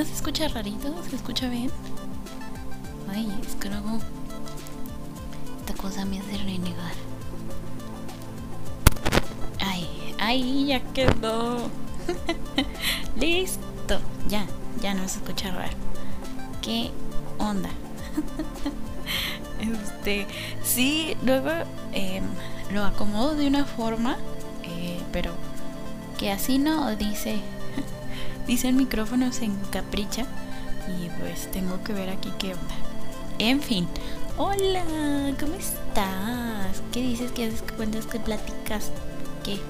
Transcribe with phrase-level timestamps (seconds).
[0.00, 0.06] ¿No?
[0.06, 0.94] ¿No se escucha rarito?
[1.10, 1.70] ¿Se escucha bien?
[3.12, 3.98] Ay, es que luego
[5.58, 6.94] esta cosa me hace renegar.
[9.58, 9.86] Ay,
[10.18, 11.68] ay, ya quedó.
[13.20, 14.00] Listo.
[14.26, 14.46] Ya,
[14.80, 15.76] ya no se escucha raro.
[16.62, 16.90] ¿Qué
[17.38, 17.68] onda?
[19.60, 20.26] este,
[20.64, 21.50] sí, luego
[21.92, 22.24] em,
[22.72, 24.16] lo acomodo de una forma,
[24.62, 25.34] eh, pero
[26.16, 27.42] que así no dice,
[28.50, 30.26] dice el micrófono se encapricha
[30.88, 32.74] y pues tengo que ver aquí qué onda.
[33.38, 33.86] En fin,
[34.36, 34.82] hola,
[35.38, 36.82] ¿cómo estás?
[36.92, 37.30] ¿Qué dices?
[37.30, 37.62] ¿Qué haces?
[37.62, 38.06] ¿Qué cuentas?
[38.06, 38.90] ¿Qué platicas?
[39.44, 39.60] ¿Qué,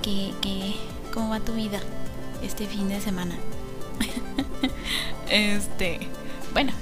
[0.00, 0.74] qué, qué,
[1.12, 1.80] cómo va tu vida
[2.42, 3.36] este fin de semana?
[5.30, 6.00] este,
[6.54, 6.72] bueno,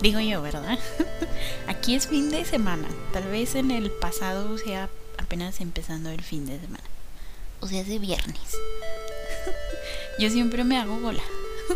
[0.00, 0.78] digo yo, ¿verdad?
[1.68, 2.88] Aquí es fin de semana.
[3.12, 6.84] Tal vez en el pasado sea apenas empezando el fin de semana.
[7.60, 8.56] O sea, es de viernes.
[10.18, 11.22] Yo siempre me hago bola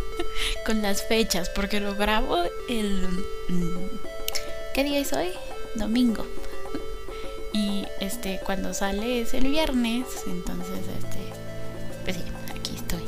[0.66, 3.08] con las fechas porque lo grabo el...
[3.48, 3.76] mm,
[4.74, 5.30] ¿Qué día es hoy?
[5.74, 6.26] Domingo.
[7.52, 11.18] Y este, cuando sale es el viernes, entonces este,
[12.04, 13.02] pues sí, aquí estoy.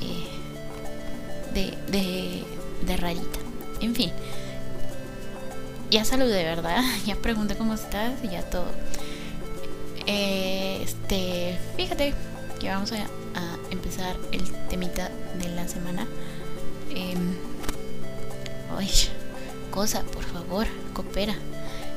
[0.00, 0.26] Eh,
[1.52, 2.44] de, de,
[2.86, 3.38] de rarita.
[3.80, 4.10] En fin.
[5.90, 6.82] Ya saludé, ¿verdad?
[7.06, 8.66] Ya pregunté cómo estás y ya todo.
[10.06, 12.14] Este, fíjate
[12.58, 13.06] que vamos a, a
[14.32, 16.06] el temita de la semana.
[16.90, 17.16] Eh,
[19.70, 21.34] cosa, por favor, coopera.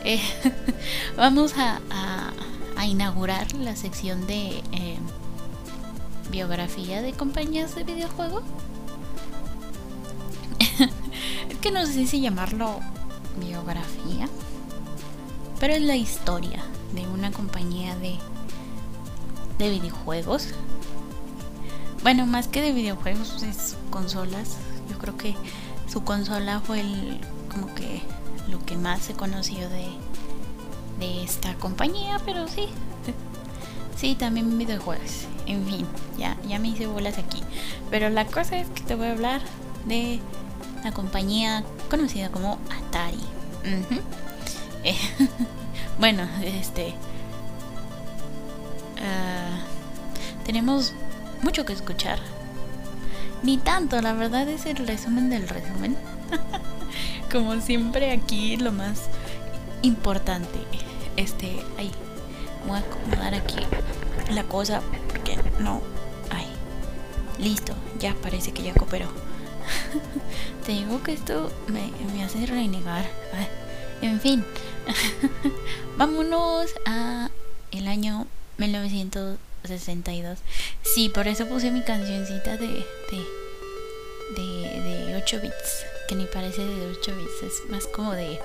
[0.03, 0.21] Eh,
[1.17, 1.79] vamos a,
[2.85, 4.97] inaugurar la sección de eh,
[6.29, 8.43] biografía de compañías de videojuegos.
[11.49, 12.79] es que no sé si llamarlo
[13.39, 14.29] biografía,
[15.59, 16.63] pero es la historia
[16.93, 18.19] de una compañía de,
[19.57, 20.49] de videojuegos.
[22.05, 24.57] Bueno, más que de videojuegos, es consolas.
[24.91, 25.33] Yo creo que
[25.91, 27.19] su consola fue el,
[27.51, 28.03] como que
[28.47, 29.87] lo que más se conoció de,
[30.99, 32.67] de esta compañía, pero sí.
[33.97, 35.25] Sí, también videojuegos.
[35.47, 37.41] En fin, ya, ya me hice bolas aquí.
[37.89, 39.41] Pero la cosa es que te voy a hablar
[39.87, 40.19] de
[40.83, 43.17] la compañía conocida como Atari.
[44.83, 44.95] Eh,
[45.97, 46.89] bueno, este.
[48.97, 50.93] Uh, tenemos
[51.45, 52.17] mucho que escuchar.
[53.43, 55.95] Ni tanto, la verdad es el resumen del resumen.
[57.31, 59.03] Como siempre aquí lo más
[59.83, 60.59] importante.
[61.17, 61.91] Este, ahí.
[62.65, 63.57] Voy a acomodar aquí
[64.33, 65.83] la cosa porque no.
[66.31, 66.47] Ay.
[67.37, 69.07] Listo, ya parece que ya cooperó.
[70.65, 73.05] Te digo que esto me, me hace renegar.
[74.01, 74.43] En fin.
[75.97, 77.29] Vámonos a
[77.69, 78.25] el año
[79.65, 80.39] 1962.
[80.83, 83.25] Sí, por eso puse mi cancioncita de, de,
[84.35, 85.85] de, de 8 bits.
[86.07, 88.39] Que ni parece de 8 bits, es más como de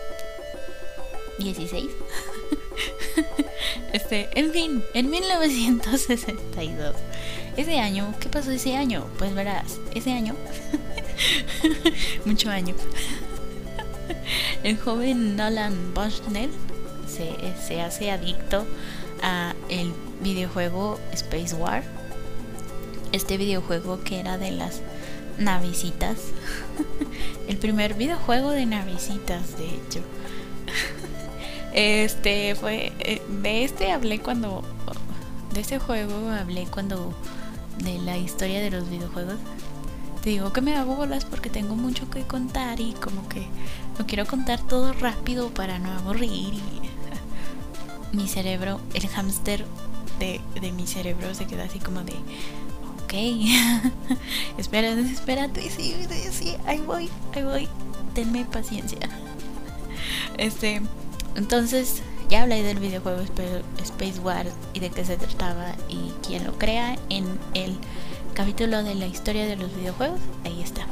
[1.38, 1.90] 16.
[3.92, 6.96] este, en fin, en 1962.
[7.56, 9.06] Ese año, ¿qué pasó ese año?
[9.18, 10.34] Pues verás, ese año,
[12.24, 12.74] mucho año,
[14.62, 16.50] el joven Nolan Bushnell
[17.06, 17.34] se,
[17.66, 18.66] se hace adicto
[19.22, 21.82] a el videojuego Space War.
[23.12, 24.80] Este videojuego que era de las
[25.38, 26.18] navecitas.
[27.48, 30.00] el primer videojuego de navecitas, de hecho.
[31.72, 32.92] Este fue.
[33.42, 34.62] De este hablé cuando.
[35.54, 37.14] De este juego hablé cuando.
[37.78, 39.36] De la historia de los videojuegos.
[40.22, 43.46] Te digo que me hago bolas porque tengo mucho que contar y como que
[43.98, 46.62] lo quiero contar todo rápido para no aburrir y
[48.16, 49.64] mi cerebro, el hámster
[50.20, 52.12] de, de, mi cerebro se queda así como de,
[53.02, 53.12] ok,
[54.58, 55.96] espérate, espérate, sí,
[56.30, 57.68] sí, ahí voy, ahí voy,
[58.14, 59.00] tenme paciencia.
[60.38, 60.80] Este,
[61.34, 63.22] entonces ya hablé del videojuego
[63.82, 67.76] Space Wars y de qué se trataba y quién lo crea en el
[68.34, 70.86] capítulo de la historia de los videojuegos, ahí está.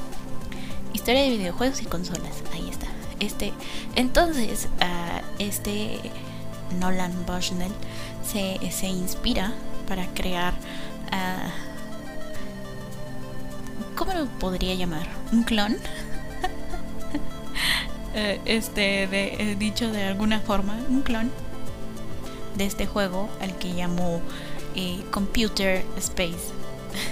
[0.93, 2.89] Historia de videojuegos y consolas, ahí está.
[3.21, 3.53] Este,
[3.95, 6.01] entonces, uh, este
[6.79, 7.73] Nolan Bushnell
[8.25, 9.53] se, se inspira
[9.87, 10.53] para crear
[11.13, 11.69] uh,
[13.97, 15.07] ¿cómo lo podría llamar?
[15.33, 15.77] ¿Un clon?
[18.45, 21.31] este de, dicho de alguna forma un clon
[22.57, 24.21] de este juego al que llamó
[24.75, 26.53] eh, Computer Space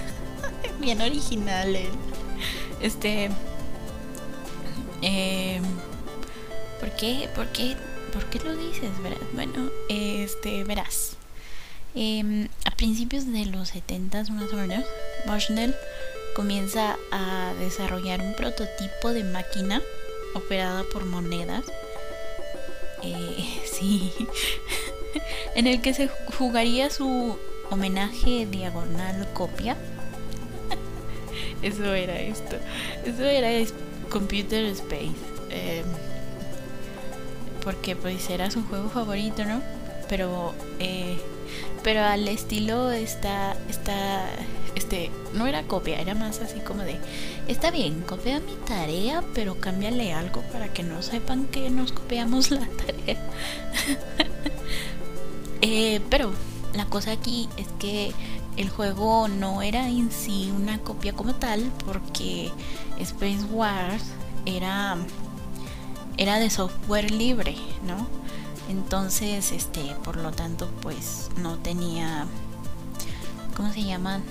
[0.79, 1.89] bien original él.
[2.81, 3.29] este
[5.01, 5.61] Eh,
[6.79, 7.29] ¿Por qué?
[7.35, 7.75] ¿Por qué?
[8.13, 8.91] ¿Por qué lo dices?
[9.01, 9.19] Verás?
[9.33, 11.17] Bueno, este, verás.
[11.95, 14.85] Em, a principios de los 70 más o menos,
[15.25, 15.75] Bushnell
[16.35, 19.81] comienza a desarrollar un prototipo de máquina
[20.35, 21.65] operada por monedas.
[23.03, 24.13] Eh, sí,
[25.55, 26.07] en el que se
[26.37, 27.37] jugaría su
[27.71, 29.75] homenaje diagonal copia.
[31.61, 32.57] Eso era esto.
[33.05, 33.67] Eso era
[34.09, 35.15] Computer Space.
[35.49, 35.83] Eh,
[37.67, 39.61] porque pues era su juego favorito, ¿no?
[40.07, 41.17] Pero eh,
[41.83, 44.25] pero al estilo está está
[44.73, 46.97] este no era copia, era más así como de
[47.49, 52.51] está bien, copia mi tarea, pero cámbiale algo para que no sepan que nos copiamos
[52.51, 53.21] la tarea.
[55.61, 56.31] eh, pero
[56.73, 58.13] la cosa aquí es que
[58.55, 62.49] el juego no era en sí una copia como tal porque
[62.97, 64.05] Space Wars
[64.45, 64.95] era
[66.17, 67.55] era de software libre,
[67.85, 68.07] ¿no?
[68.69, 72.25] Entonces, este, por lo tanto, pues no tenía
[73.55, 74.21] ¿cómo se llama?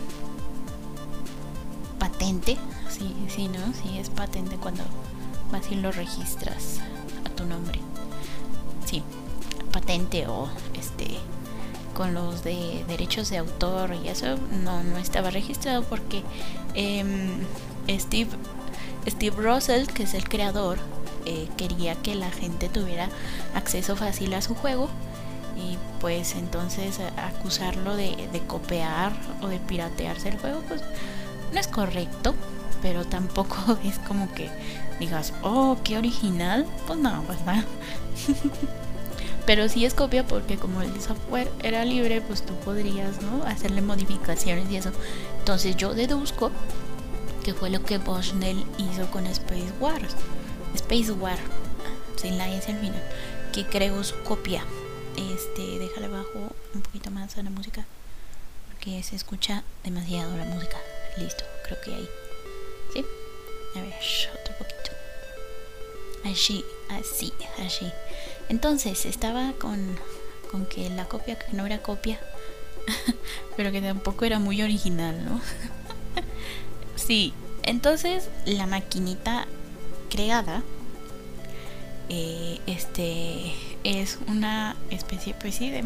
[1.99, 2.57] patente.
[2.89, 3.73] Sí, sí, ¿no?
[3.75, 4.85] Sí, es patente cuando
[5.51, 6.79] vas y lo registras
[7.25, 7.81] a tu nombre.
[8.85, 9.03] Sí,
[9.73, 11.19] patente o este
[11.95, 16.23] con los de derechos de autor y eso no, no estaba registrado porque
[16.75, 17.45] em,
[17.89, 18.31] Steve,
[19.09, 20.79] Steve Russell, que es el creador,
[21.27, 23.09] eh, quería que la gente tuviera
[23.55, 24.89] acceso fácil a su juego
[25.57, 30.83] y pues entonces acusarlo de, copiar o de piratearse el juego pues
[31.53, 32.35] no es correcto
[32.83, 34.51] pero tampoco es como que
[35.01, 37.65] digas oh qué original pues no pues nada
[39.47, 43.45] pero sí es copia porque como el software era libre, pues tú podrías, ¿no?
[43.45, 44.91] Hacerle modificaciones y eso.
[45.39, 46.51] Entonces yo deduzco
[47.45, 50.17] que fue lo que Bushnell hizo con Space Wars.
[50.75, 51.39] Space War,
[52.17, 53.03] sin la S al final,
[53.53, 54.65] que creó su copia.
[55.17, 57.87] Este, déjale bajo un poquito más a la música,
[58.67, 60.77] porque se escucha demasiado la música.
[61.17, 62.09] Listo, creo que ahí.
[62.93, 63.05] ¿Sí?
[63.75, 63.95] A ver,
[64.41, 64.91] otro poquito.
[66.25, 67.33] Así, así,
[67.65, 67.91] así.
[68.49, 69.99] Entonces estaba con,
[70.51, 72.21] con que la copia que no era copia,
[73.57, 75.41] pero que tampoco era muy original, ¿no?
[76.97, 77.33] sí,
[77.63, 79.47] entonces la maquinita
[80.17, 80.63] creada
[82.09, 83.53] eh, este
[83.85, 85.85] es una especie pues sí de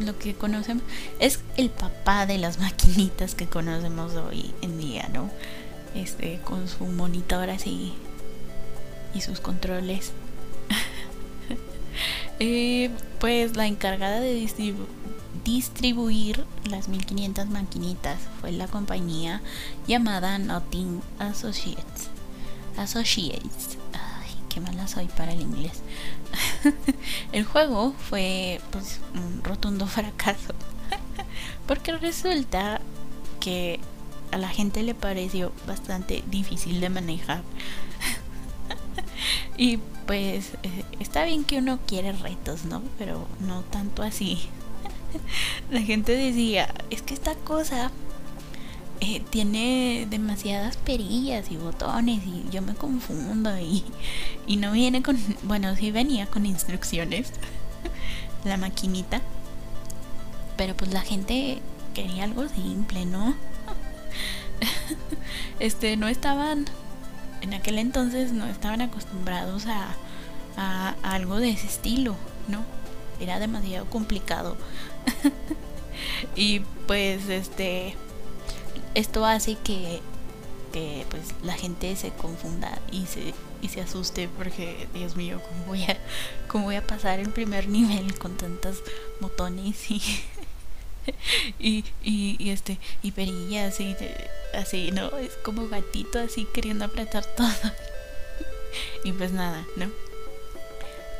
[0.00, 0.82] lo que conocemos
[1.18, 5.30] es el papá de las maquinitas que conocemos hoy en día no
[5.94, 7.92] este con su monitor así
[9.14, 10.12] y sus controles
[12.38, 12.90] eh,
[13.20, 14.48] pues la encargada de
[15.44, 19.42] distribuir las 1500 maquinitas fue la compañía
[19.86, 22.17] llamada Nothing Associates.
[22.78, 23.78] Associates.
[23.92, 25.82] Ay, qué mala soy para el inglés.
[27.32, 30.54] el juego fue pues un rotundo fracaso.
[31.66, 32.80] Porque resulta
[33.40, 33.80] que
[34.30, 37.42] a la gente le pareció bastante difícil de manejar.
[39.56, 42.82] y pues eh, está bien que uno quiere retos, ¿no?
[42.98, 44.48] Pero no tanto así.
[45.70, 47.90] La gente decía, es que esta cosa
[49.00, 53.84] eh, tiene demasiadas perillas y botones y yo me confundo y,
[54.46, 57.32] y no viene con, bueno, sí venía con instrucciones,
[58.44, 59.20] la maquinita,
[60.56, 61.60] pero pues la gente
[61.94, 63.34] quería algo simple, ¿no?
[65.60, 66.66] Este, no estaban
[67.40, 69.94] en aquel entonces no estaban acostumbrados a,
[71.04, 72.16] algo de ese estilo,
[72.48, 72.64] ¿no?
[73.20, 74.56] Era demasiado complicado.
[76.36, 77.94] y pues este
[78.94, 80.00] esto hace que,
[80.72, 85.64] que pues la gente se confunda y se y se asuste porque Dios mío, ¿cómo
[85.66, 85.96] voy a
[86.46, 88.82] cómo voy a pasar el primer nivel con tantos
[89.20, 90.02] botones y
[91.58, 93.96] y, y, este y perillas y
[94.54, 97.72] así no es como gatito así queriendo apretar todo.
[99.04, 99.90] Y pues nada no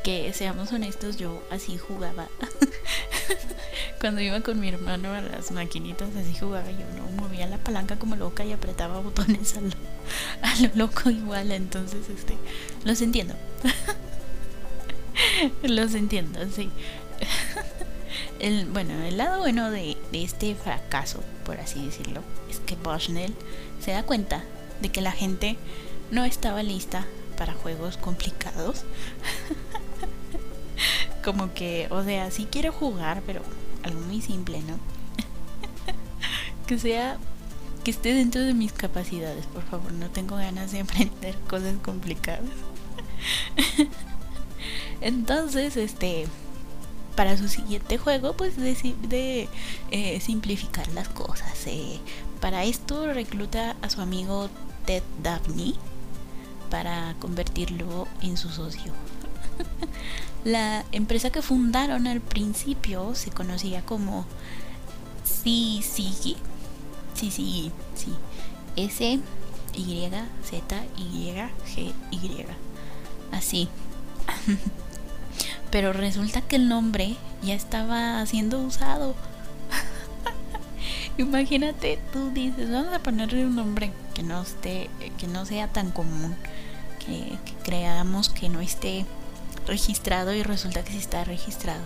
[0.04, 2.28] que seamos honestos yo así jugaba
[4.00, 7.98] cuando iba con mi hermano a las maquinitas así jugaba yo no movía la palanca
[7.98, 12.36] como loca y apretaba botones a lo, loco igual entonces este
[12.84, 13.34] los entiendo.
[15.62, 16.70] Los entiendo sí.
[18.38, 23.34] El, bueno, el lado bueno de, este fracaso, por así decirlo, es que Bushnell
[23.80, 24.44] se da cuenta
[24.80, 25.56] de que la gente
[26.12, 27.06] no estaba lista
[27.36, 28.84] para juegos complicados.
[31.28, 33.42] Como que, o sea, sí quiero jugar, pero
[33.82, 34.78] algo muy simple, ¿no?
[36.66, 37.18] que sea
[37.84, 39.92] que esté dentro de mis capacidades, por favor.
[39.92, 42.48] No tengo ganas de aprender cosas complicadas.
[45.02, 46.26] Entonces, este,
[47.14, 49.50] para su siguiente juego, pues decide
[49.90, 51.66] eh, simplificar las cosas.
[51.66, 52.00] Eh.
[52.40, 54.48] Para esto recluta a su amigo
[54.86, 55.74] Ted Dabney
[56.70, 58.94] para convertirlo en su socio.
[60.44, 64.24] La empresa que fundaron al principio se conocía como
[65.24, 66.36] CCG.
[67.14, 67.72] Sí, sí.
[68.76, 69.20] S
[69.74, 70.08] Y
[70.44, 71.32] Z Y
[71.66, 72.46] G Y.
[73.32, 73.68] Así.
[75.70, 79.14] Pero resulta que el nombre ya estaba siendo usado.
[81.18, 84.88] Imagínate, tú dices, vamos a ponerle un nombre que no esté,
[85.18, 86.34] que no sea tan común,
[87.04, 89.04] que creamos que no esté
[89.68, 91.82] registrado y resulta que sí está registrado.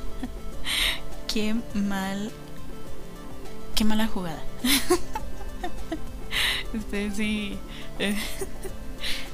[1.28, 2.30] qué mal,
[3.74, 4.42] qué mala jugada.
[6.72, 7.58] este sí.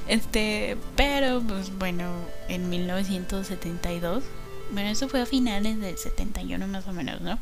[0.07, 2.13] Este, pero pues bueno,
[2.47, 4.23] en 1972,
[4.69, 7.39] bueno, eso fue a finales del 71 más o menos, ¿no?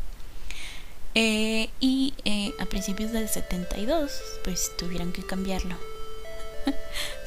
[1.14, 4.14] Eh, y eh, a principios del 72,
[4.46, 5.76] pues tuvieron que cambiarlo.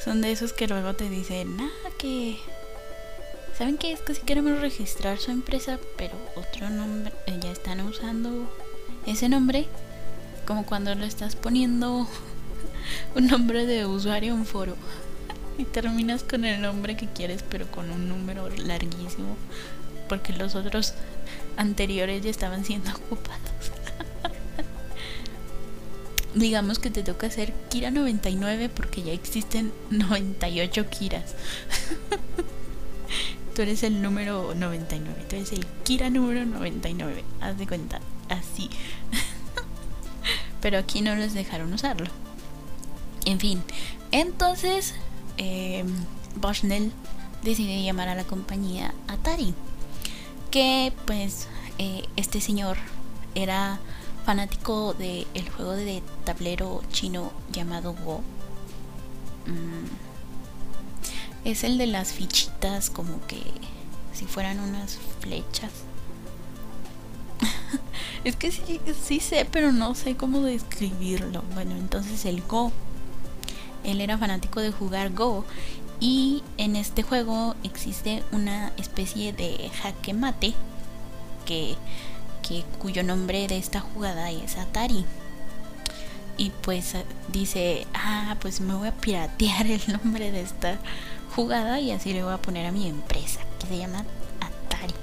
[0.03, 2.37] Son de esos que luego te dicen, ah, que...
[3.57, 3.91] ¿Saben qué?
[3.91, 8.47] Es que si queremos registrar su empresa, pero otro nombre, eh, ya están usando
[9.07, 9.65] ese nombre,
[10.45, 12.07] como cuando lo estás poniendo
[13.15, 14.75] un nombre de usuario en foro
[15.57, 19.35] y terminas con el nombre que quieres pero con un número larguísimo
[20.07, 20.93] porque los otros
[21.57, 23.71] anteriores ya estaban siendo ocupados.
[26.35, 31.33] Digamos que te toca hacer Kira 99 porque ya existen 98 Kiras.
[33.57, 37.99] Tú eres el número 99, tú eres el Kira número 99, haz de cuenta,
[38.29, 38.69] así.
[40.61, 42.05] Pero aquí no les dejaron usarlo.
[43.25, 43.63] En fin,
[44.11, 44.93] entonces
[45.39, 45.83] eh,
[46.35, 46.91] Bushnell
[47.41, 49.55] decide llamar a la compañía Atari.
[50.51, 51.47] Que pues
[51.79, 52.77] eh, este señor
[53.33, 53.79] era
[54.23, 58.19] fanático del juego de tablero chino llamado Go.
[59.47, 60.06] Mm,
[61.47, 63.41] es el de las fichitas como que
[64.13, 65.71] si fueran unas flechas.
[68.23, 71.43] es que sí, sé, pero no sé cómo describirlo.
[71.53, 72.71] Bueno, entonces el Go
[73.85, 75.45] él era fanático de jugar Go
[76.01, 80.53] y en este juego existe una especie de jaque mate
[81.45, 81.75] que,
[82.79, 85.05] cuyo nombre de esta jugada es Atari.
[86.37, 86.93] Y pues
[87.31, 90.77] dice, ah, pues me voy a piratear el nombre de esta
[91.35, 94.05] jugada y así le voy a poner a mi empresa, que se llama
[94.39, 94.93] Atari.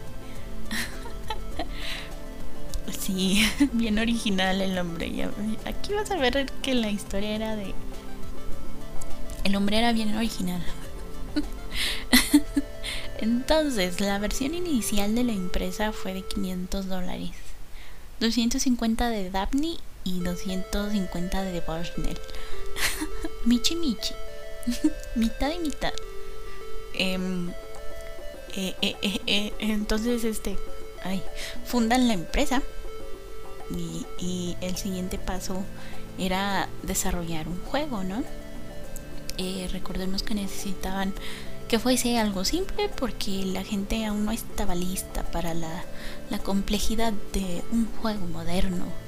[2.98, 5.30] sí, bien original el nombre.
[5.64, 7.74] Aquí vas a ver que la historia era de
[9.44, 10.62] el hombre era bien original.
[13.18, 17.30] Entonces, la versión inicial de la empresa fue de 500 dólares.
[18.20, 22.18] 250 de Daphne y 250 de Bushnell.
[23.44, 24.14] michi michi.
[25.14, 25.92] mitad y mitad.
[26.94, 27.50] Em,
[28.56, 30.56] eh, eh, eh, entonces, este,
[31.02, 31.22] ay,
[31.64, 32.62] fundan la empresa
[33.70, 35.62] y, el siguiente paso
[36.18, 38.22] era desarrollar un juego, ¿no?
[39.72, 41.12] Recordemos que necesitaban
[41.68, 47.62] que fuese algo simple porque la gente aún no estaba lista para la complejidad de
[47.72, 49.03] un juego moderno.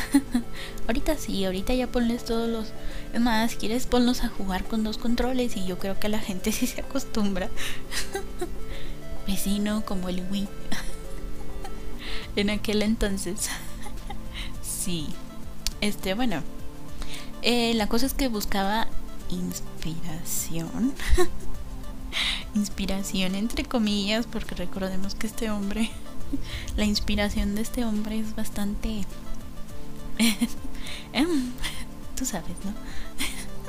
[0.86, 2.72] ahorita sí, ahorita ya ponles todos los...
[3.12, 6.52] Es más, quieres ponlos a jugar con dos controles y yo creo que la gente
[6.52, 7.50] sí se acostumbra.
[9.26, 10.48] Vecino como el Wii.
[12.36, 13.48] en aquel entonces.
[14.62, 15.08] sí.
[15.80, 16.42] Este, bueno.
[17.42, 18.86] Eh, la cosa es que buscaba
[19.28, 20.94] inspiración.
[22.54, 25.90] inspiración entre comillas, porque recordemos que este hombre,
[26.76, 29.04] la inspiración de este hombre es bastante...
[31.12, 31.52] Em,
[32.16, 32.72] tú sabes, ¿no?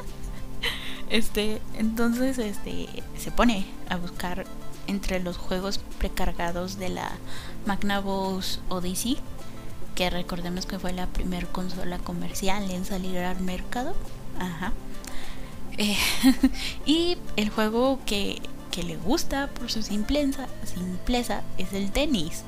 [1.09, 4.45] este, entonces, este, se pone a buscar
[4.87, 7.11] entre los juegos precargados de la
[7.65, 9.17] Magnavox Odyssey,
[9.95, 13.93] que recordemos que fue la primera consola comercial en salir al mercado.
[14.39, 14.73] Ajá.
[15.77, 15.97] Eh,
[16.85, 18.41] y el juego que,
[18.83, 22.43] le gusta por su simpleza, simpleza es el tenis.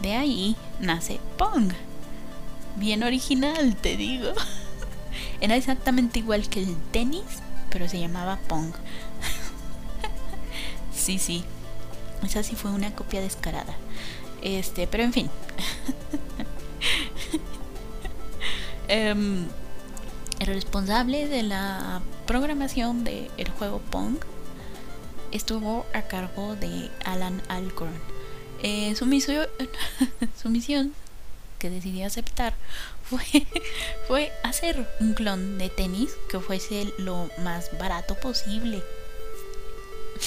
[0.00, 1.72] De ahí nace Pong.
[2.76, 4.32] Bien original, te digo.
[5.40, 7.24] Era exactamente igual que el tenis,
[7.70, 8.72] pero se llamaba Pong.
[10.94, 11.44] sí, sí.
[12.24, 13.74] Esa sí fue una copia descarada.
[14.42, 15.30] Este, pero en fin.
[18.88, 19.46] Em,
[20.38, 24.16] el responsable de la programación del juego Pong
[25.30, 27.94] estuvo a cargo de Alan Alcorn.
[28.62, 29.46] Eh, su, misión,
[30.40, 30.92] su misión
[31.62, 32.54] que decidió aceptar
[33.04, 33.22] fue,
[34.08, 38.82] fue hacer un clon de tenis que fuese lo más barato posible.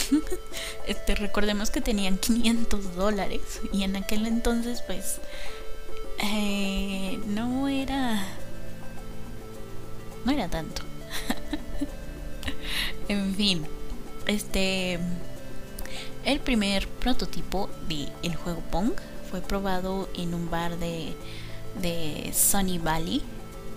[0.88, 3.42] este, recordemos que tenían 500 dólares
[3.74, 5.20] y en aquel entonces pues
[6.20, 8.26] eh, no era
[10.26, 10.82] no era tanto
[13.08, 13.66] en fin
[14.26, 15.00] este
[16.26, 18.92] el primer prototipo de el juego Pong
[19.36, 21.14] fue probado en un bar de,
[21.82, 23.22] de Sunny Valley,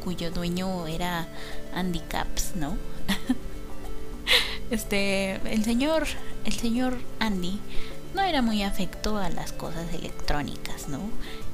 [0.04, 1.26] cuyo dueño era
[1.74, 2.76] Andy Caps, ¿no?
[4.70, 6.06] este, el señor,
[6.44, 7.58] el señor Andy
[8.14, 11.00] no era muy afecto a las cosas electrónicas, ¿no?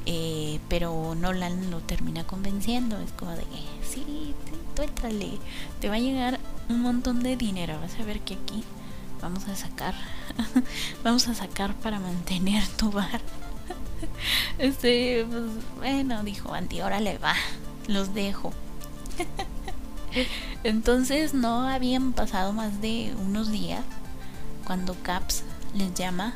[0.05, 3.47] Eh, pero Nolan lo termina convenciendo, es como de,
[3.91, 4.35] sí,
[4.77, 5.39] tú éntrale,
[5.81, 8.65] te va a llegar un montón de dinero, vas a ver que aquí
[9.23, 9.95] vamos a sacar,
[11.03, 13.23] vamos a sacar para mantener tu bar.
[14.59, 15.43] Este, pues,
[15.79, 17.35] bueno, dijo Andy, órale va,
[17.89, 18.53] los dejo.
[20.65, 23.85] Entonces no habían pasado más de unos días
[24.65, 25.43] cuando Caps
[25.75, 26.35] les llama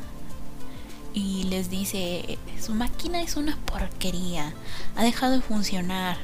[1.15, 4.53] y les dice, su máquina es una porquería,
[4.97, 6.19] ha dejado de funcionar.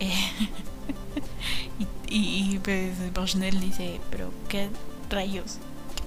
[2.08, 4.70] y, pues Bushnell dice, pero ¿qué
[5.10, 5.58] rayos?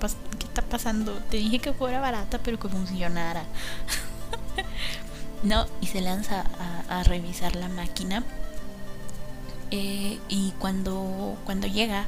[0.02, 1.14] ¿Qué, está pasando?
[1.30, 3.44] Te dije que fuera barata, pero que funcionara.
[5.44, 6.46] no, y se lanza
[6.90, 8.24] a, revisar la máquina.
[9.70, 12.06] Eh, y cuando, cuando llega,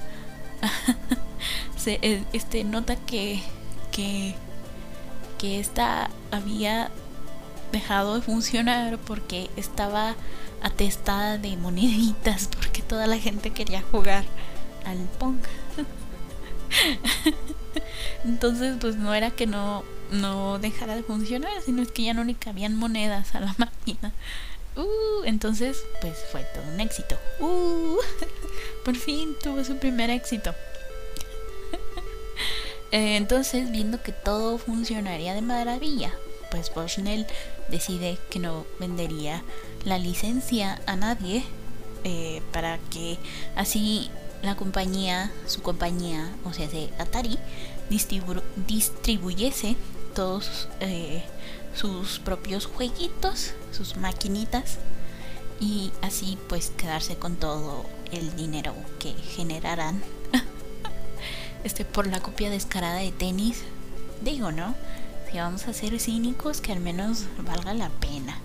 [1.77, 3.41] se, eh, este, nota que,
[3.91, 4.35] que,
[5.37, 6.89] que esta había
[7.71, 10.15] dejado de funcionar porque estaba
[10.61, 14.23] atestada de moneditas porque toda la gente quería jugar
[14.85, 15.37] al Pong.
[18.25, 22.23] Entonces, pues no era que no, no dejara de funcionar, sino es que ya no
[22.23, 24.13] le cabían monedas a la máquina.
[24.75, 27.17] Uh, entonces, pues fue todo un éxito.
[27.39, 27.97] Uh,
[28.85, 30.53] por fin tuvo su primer éxito.
[32.91, 36.13] Eh, entonces, viendo que todo funcionaría de maravilla,
[36.51, 37.25] pues Bushnell
[37.67, 39.41] decide que no vendería
[39.83, 41.43] la licencia a nadie
[42.03, 43.17] eh, para que
[43.55, 44.11] así
[44.43, 47.39] la compañía, su compañía, o sea, de Atari,
[48.67, 49.75] distribuyese
[50.13, 51.23] todos eh,
[51.75, 54.77] sus propios jueguitos, sus maquinitas,
[55.59, 60.01] y así pues quedarse con todo el dinero que generarán
[61.63, 63.63] este por la copia descarada de tenis.
[64.21, 64.75] Digo, ¿no?
[65.31, 68.37] Si vamos a ser cínicos, que al menos valga la pena.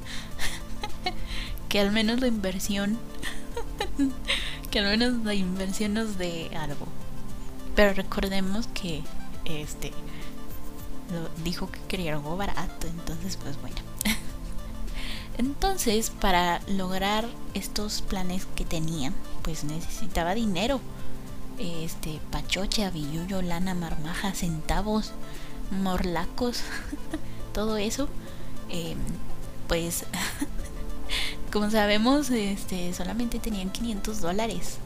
[1.69, 2.99] que al menos la inversión
[4.71, 6.87] que al menos la inversión nos dé algo.
[7.75, 9.03] Pero recordemos que
[9.49, 9.93] este
[11.45, 13.77] dijo que quería algo barato, entonces pues bueno.
[15.39, 20.81] entonces, para lograr estos planes que tenía, pues necesitaba dinero.
[21.59, 25.13] Este, pachocha, billuyo, lana, marmaja, centavos,
[25.71, 26.63] morlacos,
[27.53, 28.09] todo eso.
[28.69, 28.99] Em,
[29.67, 30.05] pues
[31.53, 34.77] como sabemos, este, solamente tenían 500 dólares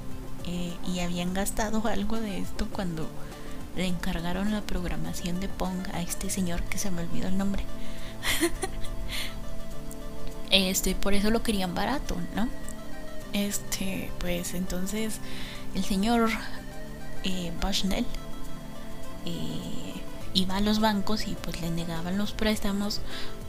[0.47, 3.09] eh, y habían gastado algo de esto cuando
[3.77, 7.65] le encargaron la programación de Pong a este señor que se me olvidó el nombre.
[10.51, 12.49] este, por eso lo querían barato, ¿no?
[13.33, 15.19] Este, pues entonces
[15.75, 16.29] el señor
[17.25, 18.05] eh, Bushnell
[19.25, 19.95] eh,
[20.35, 23.01] iba a los bancos y pues le negaban los préstamos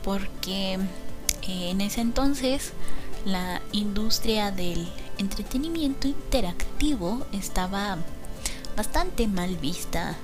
[0.03, 2.71] porque eh, en ese entonces
[3.25, 7.97] la industria del entretenimiento interactivo estaba
[8.75, 10.15] bastante mal vista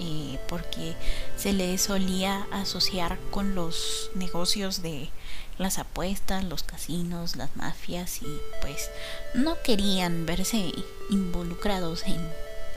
[0.00, 0.94] eh, porque
[1.36, 5.10] se le solía asociar con los negocios de
[5.58, 8.90] las apuestas, los casinos, las mafias y pues
[9.34, 10.72] no querían verse
[11.10, 12.20] involucrados en,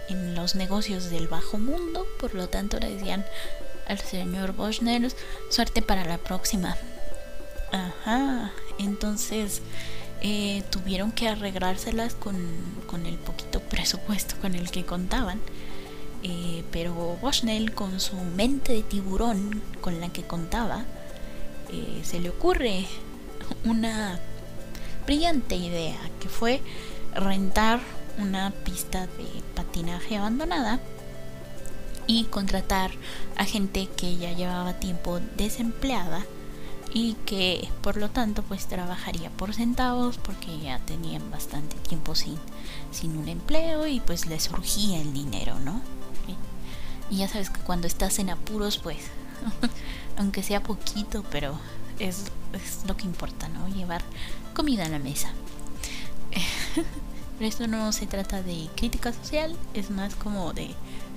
[0.09, 3.23] en los negocios del bajo mundo, por lo tanto le decían
[3.87, 5.11] al señor Boschner
[5.49, 6.75] suerte para la próxima.
[7.71, 9.61] Ajá, entonces
[10.21, 12.36] eh, tuvieron que arreglárselas con,
[12.88, 15.39] con, el poquito presupuesto con el que contaban.
[16.23, 20.86] Eh, pero Bushnell, con su mente de tiburón con la que contaba,
[21.71, 22.86] eh, se le ocurre
[23.65, 24.19] una
[25.05, 26.62] brillante idea que fue
[27.15, 27.79] rentar
[28.19, 30.79] una pista de patinaje abandonada
[32.05, 32.91] y contratar
[33.38, 36.25] a gente que ya llevaba tiempo desempleada
[36.93, 42.38] y que por lo tanto pues trabajaría por centavos porque ya tenían bastante tiempo sin,
[42.91, 45.82] sin un empleo y pues le surgía el dinero, ¿no?
[47.10, 48.99] Y ya sabes que cuando estás en apuros pues,
[50.17, 51.60] aunque sea poquito, pero
[51.99, 53.67] es, es lo que importa, ¿no?
[53.67, 54.01] Llevar
[54.54, 55.34] comida a la mesa.
[57.38, 60.75] Pero esto no se trata de crítica social, es más como de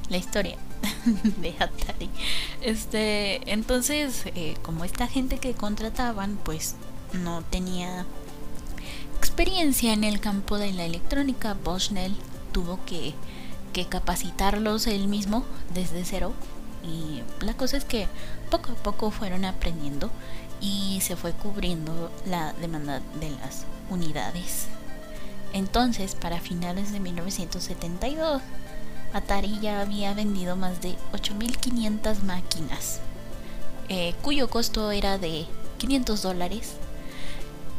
[0.09, 0.57] la historia
[1.38, 2.11] de Atari.
[2.61, 6.77] Este, entonces, eh, como esta gente que contrataban, pues
[7.12, 8.07] no tenía
[9.19, 12.14] experiencia en el campo de la electrónica, Bushnell
[12.53, 13.14] tuvo que,
[13.73, 16.33] que capacitarlos él mismo desde cero.
[16.85, 18.07] Y la cosa es que
[18.51, 20.11] poco a poco fueron aprendiendo
[20.61, 24.67] y se fue cubriendo la demanda de las unidades.
[25.53, 28.43] Entonces, para finales de 1972,
[29.14, 32.98] Atari ya había vendido más de 8.500 máquinas,
[33.88, 35.46] eh, cuyo costo era de
[35.79, 36.72] 500 dólares,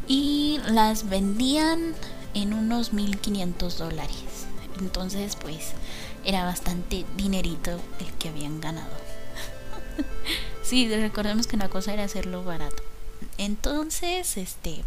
[0.08, 1.94] y las vendían
[2.32, 4.16] en unos 1.500 dólares.
[4.80, 5.72] Entonces, pues,
[6.24, 8.96] era bastante dinerito el que habían ganado.
[10.62, 12.82] sí, recordemos que una cosa era hacerlo barato.
[13.36, 14.84] Entonces, este,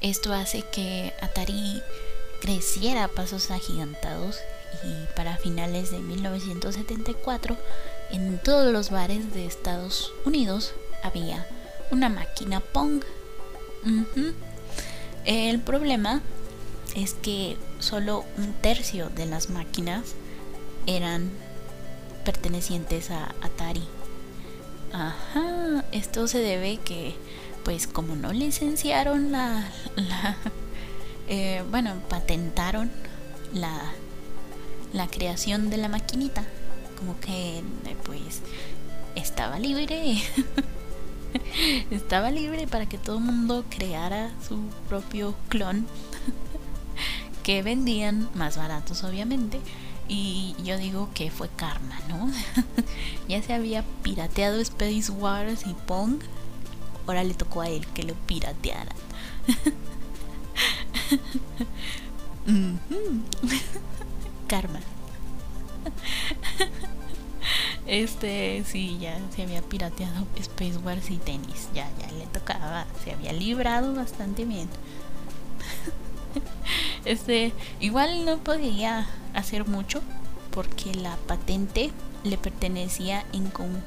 [0.00, 1.82] esto hace que Atari
[2.40, 4.38] creciera a pasos agigantados
[4.84, 7.56] y para finales de 1974
[8.10, 11.46] en todos los bares de Estados Unidos había
[11.90, 13.02] una máquina Pong.
[15.24, 16.20] El problema
[16.94, 20.14] es que solo un tercio de las máquinas
[20.86, 21.30] eran
[22.24, 23.84] pertenecientes a Atari.
[24.92, 27.14] Ajá, esto se debe que
[27.64, 29.68] pues como no licenciaron la,
[31.28, 32.90] eh, bueno, patentaron
[33.52, 33.92] la
[34.96, 36.42] la creación de la maquinita.
[36.98, 37.62] Como que
[38.04, 38.40] pues
[39.14, 40.16] estaba libre.
[41.90, 45.86] Estaba libre para que todo el mundo creara su propio clon
[47.42, 49.60] que vendían más baratos obviamente.
[50.08, 52.30] Y yo digo que fue karma, ¿no?
[53.28, 56.20] ya se había pirateado Space Wars y Pong,
[57.06, 58.94] ahora le tocó a él que lo pirateara.
[64.46, 64.80] Karma.
[67.86, 71.68] Este, sí, ya se había pirateado Space Wars y tenis.
[71.72, 72.84] Ya, ya le tocaba.
[73.04, 74.68] Se había librado bastante bien.
[77.04, 80.02] Este, igual no podía hacer mucho
[80.50, 81.92] porque la patente
[82.24, 83.80] le pertenecía en común.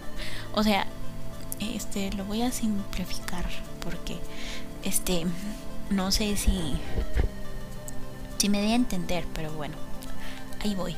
[0.56, 0.88] O sea,
[1.60, 3.46] este, lo voy a simplificar
[3.84, 4.16] porque,
[4.84, 5.26] este,
[5.90, 6.76] no sé si,
[8.38, 9.76] si me di a entender, pero bueno,
[10.60, 10.96] ahí voy.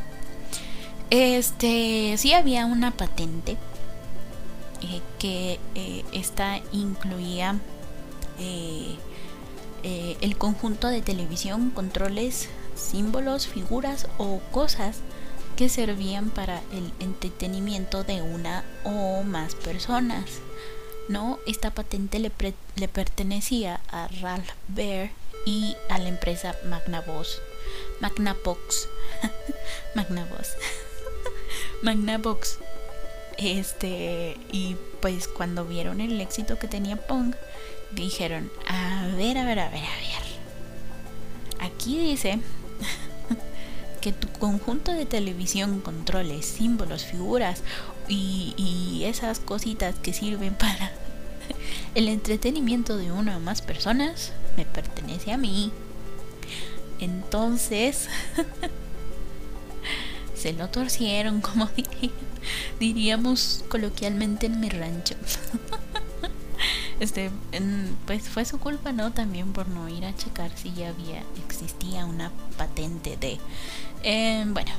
[1.09, 3.57] Este, sí había una patente
[4.81, 7.59] eh, que eh, esta incluía
[8.39, 8.95] eh,
[9.83, 14.97] el conjunto de televisión, controles, símbolos, figuras o cosas
[15.55, 20.25] que servían para el entretenimiento de una o más personas.
[21.09, 21.39] ¿no?
[21.45, 22.31] Esta patente le,
[22.75, 25.11] le pertenecía a Ralph Baer
[25.45, 27.39] y a la empresa Magnavox.
[28.01, 28.89] Magnavox.
[29.95, 30.57] Magnavox.
[31.83, 32.57] Magnavox.
[33.37, 37.33] Este, y pues cuando vieron el éxito que tenía Pong,
[37.91, 40.21] dijeron, a ver, a ver, a ver, a ver.
[41.59, 42.39] Aquí dice
[44.01, 47.63] que tu conjunto de televisión, controles, símbolos, figuras
[48.07, 50.91] y, y esas cositas que sirven para
[51.93, 55.71] el entretenimiento de una o más personas me pertenece a mí.
[57.01, 58.07] Entonces,
[60.35, 61.67] se lo torcieron, como
[62.79, 65.15] diríamos coloquialmente en mi rancho.
[66.99, 67.31] este,
[68.05, 69.11] pues fue su culpa, ¿no?
[69.11, 73.39] También por no ir a checar si ya había, existía una patente de...
[74.03, 74.71] Em, bueno,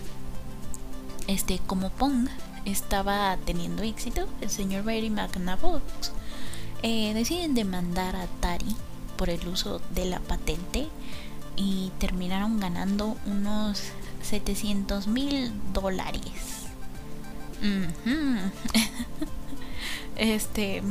[1.26, 2.28] este, como Pong
[2.64, 6.12] estaba teniendo éxito, el señor Barry McNavox
[6.84, 8.76] eh, deciden demandar a Atari
[9.16, 10.88] por el uso de la patente
[11.56, 13.82] y terminaron ganando unos
[14.22, 16.66] 700 mil dólares.
[20.16, 20.82] este,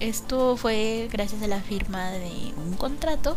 [0.00, 3.36] esto fue gracias a la firma de un contrato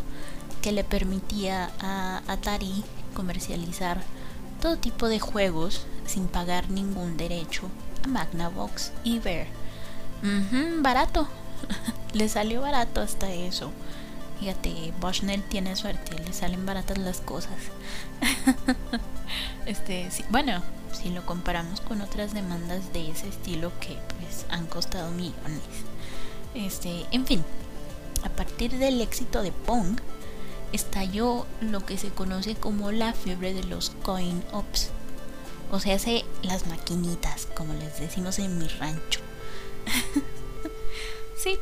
[0.62, 4.04] que le permitía a Atari comercializar
[4.62, 7.64] todo tipo de juegos sin pagar ningún derecho
[8.04, 9.48] a Magnavox y Bear.
[10.82, 11.28] barato,
[12.14, 13.72] le salió barato hasta eso.
[14.40, 17.58] Fíjate, Bushnell tiene suerte, le salen baratas las cosas.
[19.66, 24.66] este, sí, bueno, si lo comparamos con otras demandas de ese estilo que pues han
[24.68, 25.62] costado millones.
[26.54, 27.44] Este, en fin,
[28.24, 30.00] a partir del éxito de Pong,
[30.72, 34.90] estalló lo que se conoce como la fiebre de los coin ops.
[35.72, 39.20] O sea, hace las maquinitas, como les decimos en mi rancho.
[41.38, 41.58] sí,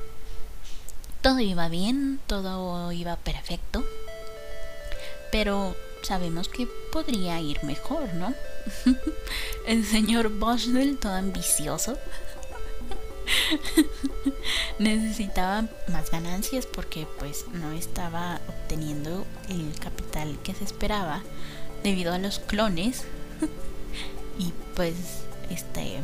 [1.23, 3.83] todo iba bien, todo iba perfecto.
[5.31, 8.36] Pero sabemos que podría ir mejor, ¿no?
[9.67, 11.97] El señor Bushnell, todo ambicioso,
[14.79, 21.23] necesitaba más ganancias porque pues no estaba obteniendo el capital que se esperaba
[21.83, 23.05] debido a los clones
[24.38, 24.95] y pues
[25.49, 26.01] este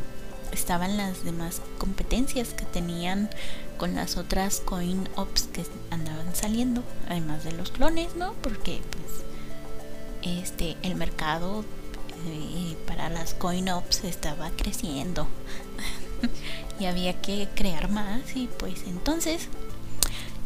[0.52, 3.30] estaban las demás competencias que tenían
[3.78, 10.36] con las otras coin ops que andaban saliendo además de los clones no porque pues
[10.44, 11.64] este el mercado
[12.26, 15.26] eh, para las coin ops estaba creciendo
[16.80, 19.48] y había que crear más y pues entonces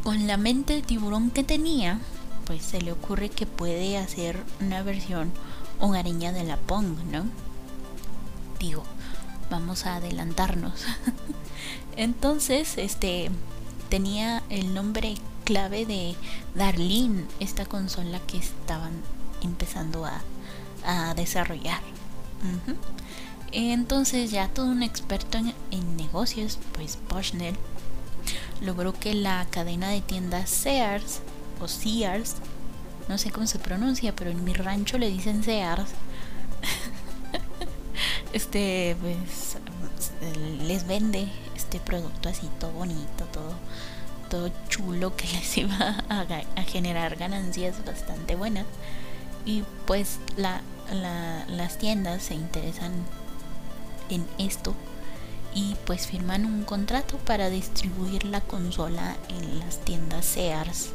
[0.03, 1.99] con la mente de tiburón que tenía
[2.45, 5.33] pues se le ocurre que puede hacer una versión
[5.81, 7.25] hogareña de la Pong, ¿no?
[8.59, 8.85] Digo,
[9.55, 10.85] vamos a adelantarnos.
[11.97, 13.31] Entonces, este
[13.89, 15.15] tenía el nombre
[15.45, 16.17] clave de
[16.57, 18.93] Darlene, esta consola que estaban
[19.43, 20.21] empezando a,
[20.85, 21.81] a desarrollar.
[23.53, 27.55] Entonces ya todo un experto en, negocios, pues Bushnell,
[28.61, 31.21] logró que la cadena de tiendas Sears
[31.61, 32.35] o Sears,
[33.09, 35.91] no sé cómo se pronuncia, pero en mi rancho le dicen Sears,
[38.35, 39.57] este pues
[40.67, 43.55] les vende este producto así todo bonito, todo
[44.29, 46.21] todo chulo que les iba a,
[46.57, 48.67] a generar ganancias bastante buenas
[49.47, 52.93] y pues la, la, las tiendas se interesan
[54.09, 54.75] en esto
[55.55, 60.91] y pues firman un contrato para distribuir la consola en las tiendas Sears.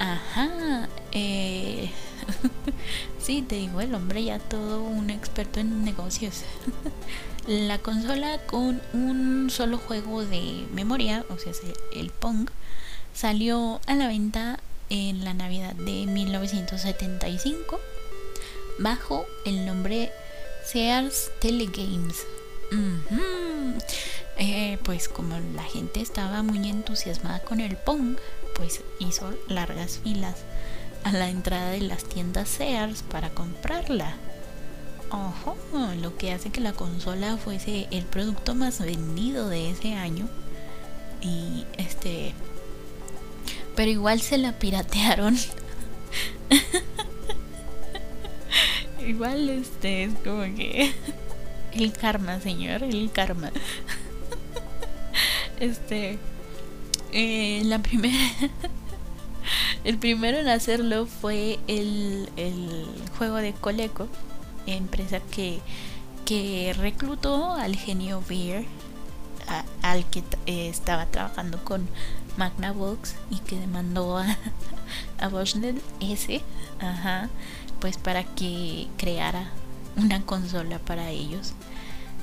[0.00, 1.90] Ajá, eh,
[3.20, 6.42] sí, te digo, el hombre ya todo un experto en negocios.
[7.46, 11.52] la consola con un solo juego de memoria, o sea,
[11.94, 12.48] el Pong,
[13.12, 14.58] salió a la venta
[14.88, 17.78] en la Navidad de 1975
[18.78, 20.10] bajo el nombre
[20.64, 22.24] Sears Telegames.
[24.38, 28.16] Eh, pues como la gente estaba muy entusiasmada con el Pong,
[28.54, 30.36] pues hizo largas filas
[31.04, 34.16] a la entrada de las tiendas Sears para comprarla.
[35.10, 35.56] Ojo,
[36.00, 40.28] lo que hace que la consola fuese el producto más vendido de ese año.
[41.20, 42.32] Y este.
[43.74, 45.36] Pero igual se la piratearon.
[49.06, 50.92] igual este es como que.
[51.72, 53.52] El karma, señor, el karma.
[55.60, 56.18] Este.
[57.12, 58.18] Eh, la primera.
[59.84, 62.86] el primero en hacerlo fue el, el
[63.18, 64.08] juego de Coleco,
[64.66, 65.60] empresa que,
[66.24, 68.64] que reclutó al genio Beer,
[69.82, 71.88] al que eh, estaba trabajando con
[72.36, 74.36] Magnavox y que demandó a,
[75.20, 76.40] a Bushnell S,
[76.80, 77.28] ajá,
[77.80, 79.50] pues para que creara
[79.96, 81.54] una consola para ellos.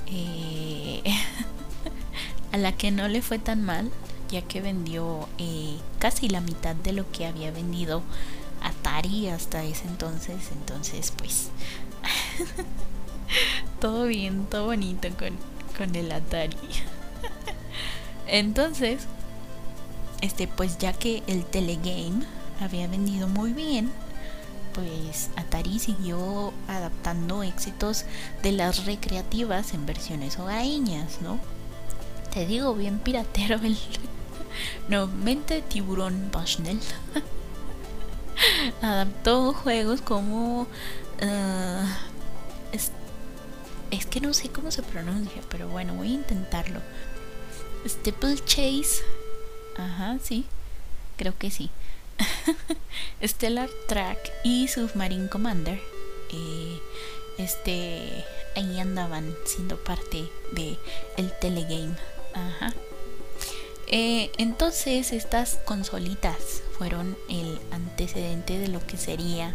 [0.06, 1.02] Eh,
[2.52, 3.90] a la que no le fue tan mal,
[4.30, 8.02] ya que vendió eh, casi la mitad de lo que había vendido
[8.62, 10.36] Atari hasta ese entonces.
[10.52, 11.48] Entonces, pues,
[13.80, 15.36] todo bien, todo bonito con,
[15.76, 16.56] con el Atari.
[18.26, 19.06] entonces,
[20.20, 22.24] este, pues ya que el telegame
[22.60, 23.90] había vendido muy bien,
[24.74, 28.04] pues Atari siguió adaptando éxitos
[28.42, 31.38] de las recreativas en versiones hogareñas, ¿no?
[32.32, 33.76] Te digo, bien piratero el...
[34.88, 36.80] no, mente tiburón Bushnell.
[38.82, 40.62] Adaptó juegos como...
[41.20, 41.86] Uh,
[42.72, 42.92] es,
[43.90, 46.80] es que no sé cómo se pronuncia, pero bueno, voy a intentarlo.
[47.86, 49.02] Steeple Chase.
[49.76, 50.44] Ajá, sí.
[51.16, 51.70] Creo que sí.
[53.22, 55.80] Stellar Track y Submarine Commander.
[56.30, 56.80] Eh,
[57.38, 58.24] este
[58.56, 60.78] ahí andaban siendo parte de
[61.16, 61.96] el telegame.
[62.34, 62.74] Ajá.
[63.90, 69.54] Eh, entonces estas consolitas fueron el antecedente de lo que sería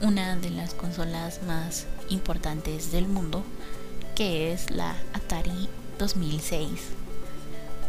[0.00, 3.44] una de las consolas más importantes del mundo,
[4.16, 5.68] que es la Atari
[6.00, 6.68] 2006.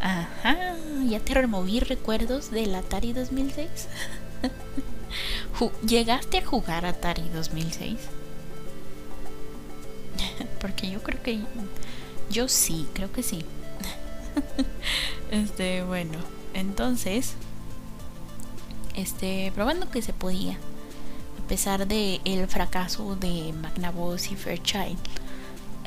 [0.01, 0.75] Ajá,
[1.07, 3.67] ya te removí recuerdos del Atari 2006.
[5.87, 7.97] ¿Llegaste a jugar Atari 2006?
[10.61, 11.39] Porque yo creo que...
[12.29, 13.43] Yo sí, creo que sí.
[15.31, 16.17] este, bueno,
[16.53, 17.35] entonces,
[18.95, 24.97] este, probando que se podía, a pesar de el fracaso de Magnavox y Fairchild,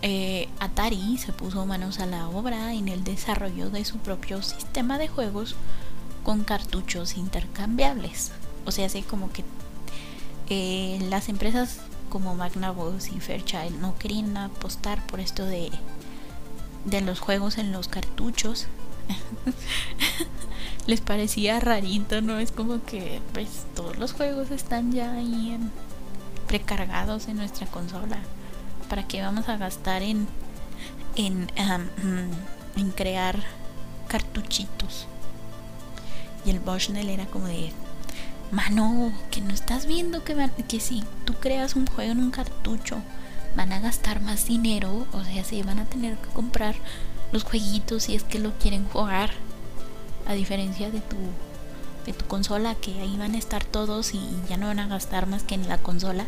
[0.03, 4.97] eh, Atari se puso manos a la obra en el desarrollo de su propio sistema
[4.97, 5.57] de juegos
[6.25, 8.33] con cartuchos intercambiables.
[8.65, 9.45] O sea, así como que
[10.49, 15.71] eh, las empresas como Magnavox y Fairchild no querían apostar por esto de,
[16.85, 18.66] de los juegos en los cartuchos.
[20.87, 22.38] Les parecía rarito, ¿no?
[22.38, 25.59] Es como que pues todos los juegos están ya ahí
[26.47, 28.19] precargados en nuestra consola.
[28.88, 30.27] ¿Para qué vamos a gastar en
[31.16, 31.51] en,
[32.77, 33.40] en crear
[34.09, 35.07] cartuchitos?
[36.45, 37.73] Y el Bushnell era como de
[38.51, 43.01] Mano, que no estás viendo que, que si tú creas un juego en un cartucho,
[43.57, 46.77] van a gastar más dinero, o sea, si van a tener que comprar
[47.33, 49.31] los jueguitos si es que lo quieren jugar,
[50.27, 51.17] a diferencia de tu
[52.07, 55.27] de tu consola que ahí van a estar todos y ya no van a gastar
[55.27, 56.25] más que en la consola.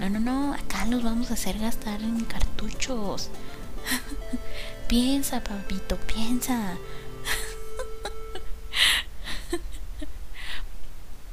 [0.00, 3.30] No, no, no, acá los vamos a hacer gastar en cartuchos.
[4.88, 6.76] piensa, papito, piensa.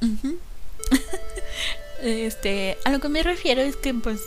[2.02, 4.20] este, a lo que me refiero es que pues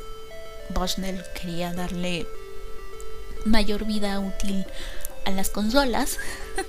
[0.70, 2.28] Bushnell quería darle
[3.46, 4.66] mayor vida útil
[5.26, 6.18] a las consolas.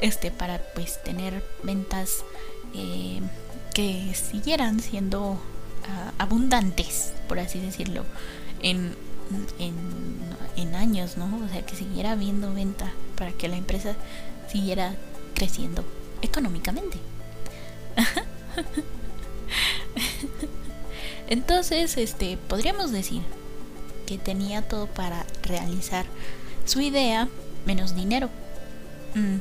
[0.00, 2.24] este, para pues tener ventas
[2.74, 3.20] eh,
[3.74, 5.38] que siguieran siendo
[5.88, 8.04] ah, abundantes, por así decirlo,
[8.62, 8.94] en,
[9.58, 9.74] en,
[10.56, 11.44] en años, ¿no?
[11.44, 13.94] O sea, que siguiera habiendo venta para que la empresa
[14.50, 14.94] siguiera
[15.34, 15.84] creciendo
[16.22, 16.98] económicamente.
[21.30, 23.22] Entonces, este, podríamos decir
[24.06, 26.04] que tenía todo para realizar
[26.66, 27.28] su idea,
[27.64, 28.28] menos dinero.
[29.14, 29.38] Uh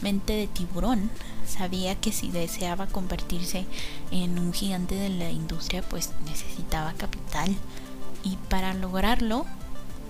[0.00, 1.10] mente de tiburón,
[1.46, 3.64] sabía que si deseaba convertirse
[4.10, 7.54] en un gigante de la industria, pues necesitaba capital.
[8.22, 9.46] Y para lograrlo,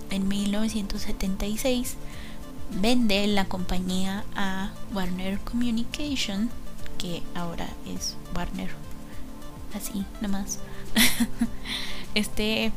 [0.09, 1.95] en 1976
[2.81, 6.49] vende la compañía a Warner Communication,
[6.97, 8.82] que ahora es Warner.
[9.75, 10.59] Así, nomás.
[12.15, 12.71] este,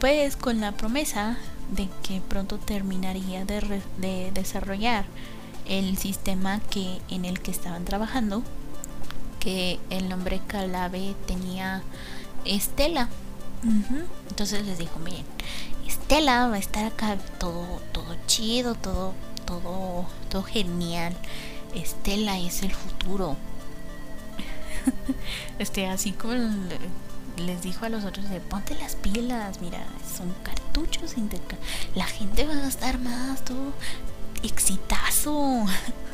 [0.00, 1.36] pues con la promesa
[1.70, 5.04] de que pronto terminaría de, de, desarrollar
[5.66, 8.42] el sistema que en el que estaban trabajando,
[9.40, 11.82] que el nombre Calave tenía
[12.44, 13.08] Estela.
[14.28, 15.24] Entonces les dijo, miren,
[15.86, 19.14] Estela va a estar acá todo, todo chido, todo,
[19.46, 21.16] todo, todo genial.
[21.74, 23.36] Estela es el futuro.
[25.58, 26.34] este, así como
[27.36, 29.84] les dijo a los otros de ponte las pilas, mira,
[30.16, 31.14] son cartuchos
[31.94, 33.72] la gente va a gastar más, todo
[34.42, 35.64] exitazo.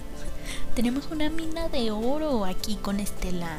[0.75, 3.59] Tenemos una mina de oro aquí con Estela.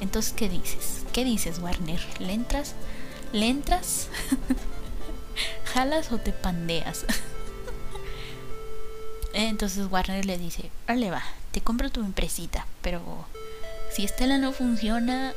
[0.00, 1.04] Entonces, ¿qué dices?
[1.12, 2.00] ¿Qué dices, Warner?
[2.18, 2.74] ¿Le entras?
[3.32, 4.08] ¿Le entras?
[5.74, 7.04] ¿Jalas o te pandeas?
[9.34, 13.26] Entonces Warner le dice, vale va, te compro tu empresita, pero
[13.96, 15.32] si Estela no funciona,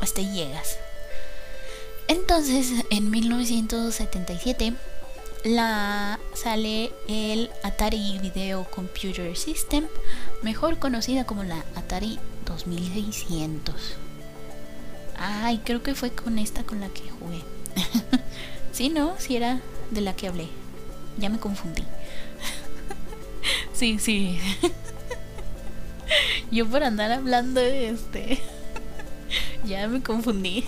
[0.00, 0.76] hasta ahí llegas.
[2.08, 4.74] Entonces, en 1977
[5.44, 9.86] la sale el Atari Video Computer System,
[10.42, 13.76] mejor conocida como la Atari 2600.
[15.16, 17.40] Ay, creo que fue con esta con la que jugué.
[18.72, 19.60] sí, no, sí era
[19.92, 20.48] de la que hablé.
[21.18, 21.84] Ya me confundí.
[23.72, 24.40] sí, sí.
[26.50, 28.40] Yo por andar hablando de este.
[29.66, 30.64] ya me confundí.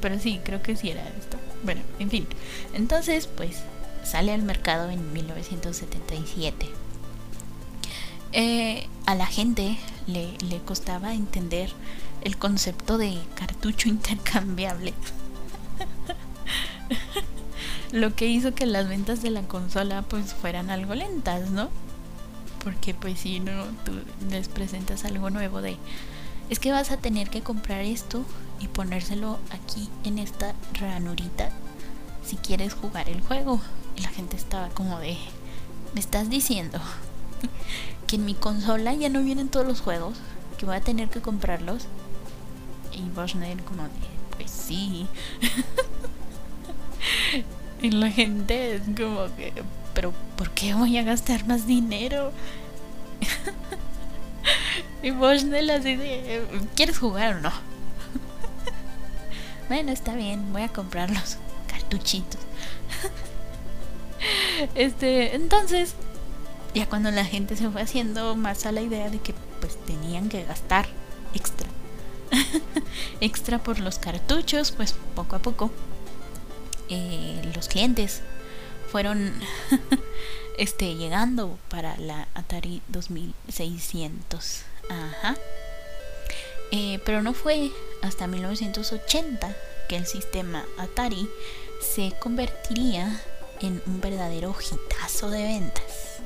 [0.00, 1.36] Pero sí, creo que sí era esto.
[1.62, 2.26] Bueno, en fin.
[2.74, 3.62] Entonces, pues
[4.02, 6.68] sale al mercado en 1977.
[8.32, 9.76] Eh, a la gente
[10.06, 11.70] le, le costaba entender
[12.22, 14.94] el concepto de cartucho intercambiable.
[17.92, 21.68] Lo que hizo que las ventas de la consola pues fueran algo lentas, ¿no?
[22.62, 23.92] Porque pues si no, tú
[24.30, 25.76] les presentas algo nuevo de...
[26.48, 28.24] Es que vas a tener que comprar esto
[28.60, 31.50] y ponérselo aquí en esta ranurita
[32.24, 33.60] si quieres jugar el juego.
[33.96, 35.16] Y la gente estaba como de...
[35.94, 36.78] ¿Me estás diciendo
[38.06, 40.14] que en mi consola ya no vienen todos los juegos?
[40.56, 41.86] Que voy a tener que comprarlos.
[42.92, 43.90] Y Bosner como de...
[44.36, 45.06] Pues sí.
[47.82, 49.52] y la gente es como que
[49.94, 52.32] pero ¿por qué voy a gastar más dinero?
[55.02, 56.42] y Bushnell así de,
[56.74, 57.52] ¿quieres jugar o no?
[59.68, 61.36] bueno, está bien, voy a comprar los
[61.66, 62.40] cartuchitos.
[64.74, 65.94] este, entonces,
[66.74, 70.28] ya cuando la gente se fue haciendo más a la idea de que pues tenían
[70.28, 70.86] que gastar
[71.34, 71.68] extra.
[73.20, 75.70] extra por los cartuchos, pues poco a poco
[76.88, 78.22] eh, los clientes
[78.92, 79.32] fueron
[80.58, 84.62] este, llegando para la Atari 2600.
[84.90, 85.34] Ajá.
[86.70, 87.70] Eh, pero no fue
[88.02, 89.56] hasta 1980
[89.88, 91.26] que el sistema Atari
[91.80, 93.18] se convertiría
[93.60, 96.20] en un verdadero hitazo de ventas.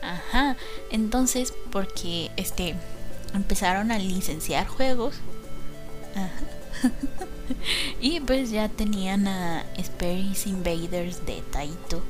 [0.00, 0.56] Ajá.
[0.90, 2.76] Entonces, porque este
[3.34, 5.16] empezaron a licenciar juegos.
[6.14, 6.30] Ajá.
[8.00, 12.02] y pues ya tenían a Space Invaders de Taito.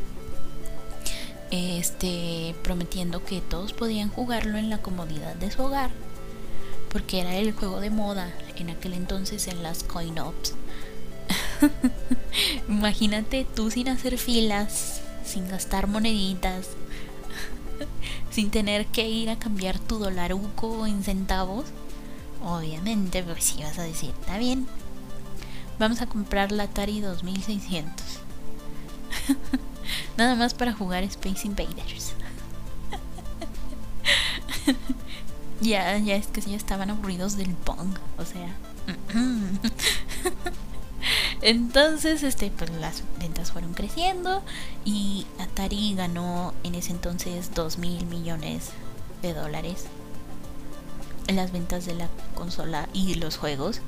[1.51, 5.91] Este prometiendo que todos podían jugarlo en la comodidad de su hogar.
[6.91, 10.55] Porque era el juego de moda en aquel entonces en las coin-ops.
[12.69, 16.69] Imagínate tú sin hacer filas, sin gastar moneditas,
[18.31, 21.67] sin tener que ir a cambiar tu dolaruco en centavos.
[22.47, 24.68] Obviamente, pues si vas a decir, está bien,
[25.80, 27.92] vamos a comprar la Atari 2600.
[30.16, 32.12] Nada más para jugar Space Invaders.
[35.61, 38.55] ya, ya es que ya estaban aburridos del Pong, o sea.
[41.42, 44.44] Entonces, este, pues las ventas fueron creciendo
[44.84, 48.70] y Atari ganó en ese entonces 2 mil millones
[49.22, 49.86] de dólares
[51.29, 53.81] las ventas de la consola y los juegos.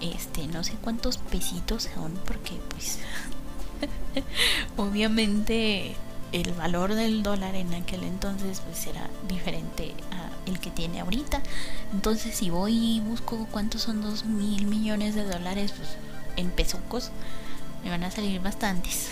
[0.00, 2.98] Este, no sé cuántos pesitos son porque pues
[4.76, 5.96] obviamente
[6.32, 11.42] el valor del dólar en aquel entonces pues era diferente a el que tiene ahorita.
[11.92, 15.96] Entonces si voy y busco cuántos son 2 mil millones de dólares, pues
[16.36, 17.10] en pesucos,
[17.82, 19.08] me van a salir bastantes.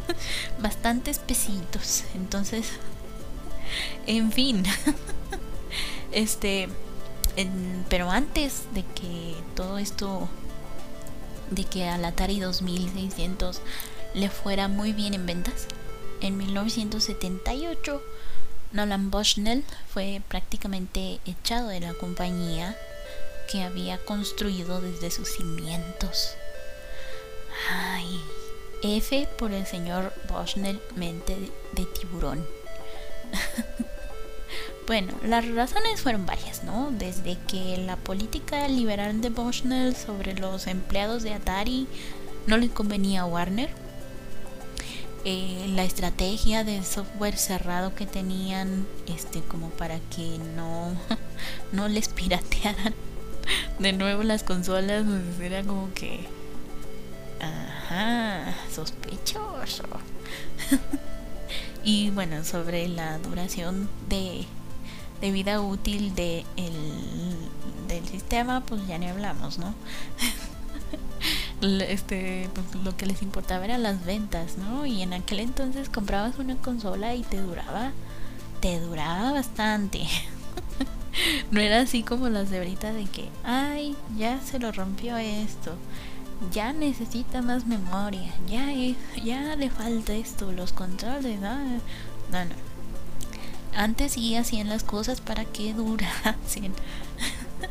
[0.60, 2.04] bastantes pesitos.
[2.14, 2.66] Entonces,
[4.06, 4.64] en fin.
[6.12, 6.68] este,
[7.88, 10.28] pero antes de que todo esto,
[11.50, 13.60] de que al Atari 2600
[14.14, 15.66] le fuera muy bien en ventas,
[16.20, 18.02] en 1978
[18.72, 22.76] Nolan Bushnell fue prácticamente echado de la compañía
[23.50, 26.34] que había construido desde sus cimientos.
[27.70, 28.20] Ay,
[28.82, 31.36] F por el señor Bushnell, mente
[31.72, 32.44] de, tiburón.
[34.86, 36.90] bueno, las razones fueron varias, ¿no?
[36.90, 41.86] Desde que la política liberal de Bushnell sobre los empleados de Atari
[42.46, 43.70] no le convenía a Warner.
[45.26, 50.92] Eh, la estrategia de software cerrado que tenían, este, como para que no,
[51.72, 52.94] no les piratearan
[53.78, 55.06] de nuevo las consolas,
[55.40, 56.26] era como que
[57.40, 59.84] Ajá, sospechoso.
[61.84, 64.46] y bueno, sobre la duración de,
[65.24, 66.74] de vida útil de el,
[67.88, 69.74] del sistema, pues ya ni hablamos, ¿no?
[71.62, 74.84] este, pues lo que les importaba eran las ventas, ¿no?
[74.84, 77.92] Y en aquel entonces comprabas una consola y te duraba,
[78.60, 80.06] te duraba bastante.
[81.50, 85.74] no era así como las de ahorita de que, ay, ya se lo rompió esto
[86.52, 88.66] ya necesita más memoria, ya,
[89.24, 92.73] ya le falta esto, los controles, no, no, no.
[93.76, 96.72] Antes sí hacían las cosas para que durasen.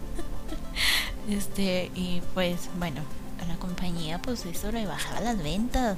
[1.29, 3.01] este, y pues bueno,
[3.41, 5.97] a la compañía pues eso le bajaba las ventas.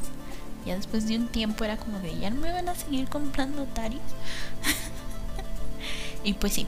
[0.66, 3.64] Ya después de un tiempo era como que ya no me van a seguir comprando
[3.64, 4.00] Ataris.
[6.24, 6.68] y pues sí.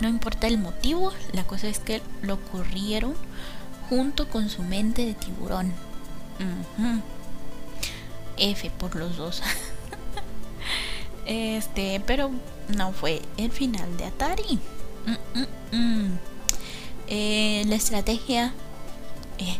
[0.00, 3.14] No importa el motivo, la cosa es que lo ocurrieron
[3.90, 5.72] junto con su mente de tiburón.
[8.38, 9.42] F por los dos.
[11.26, 12.30] este, pero
[12.76, 14.58] no fue el final de Atari.
[15.06, 16.18] Mm, mm, mm.
[17.08, 18.52] Eh, la estrategia.
[19.38, 19.56] Eh,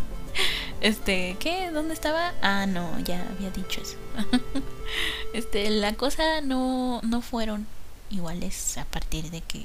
[0.80, 1.70] este, ¿qué?
[1.70, 2.34] ¿Dónde estaba?
[2.42, 3.96] Ah, no, ya había dicho eso.
[5.32, 7.66] este, la cosa no, no fueron
[8.10, 9.64] iguales a partir de que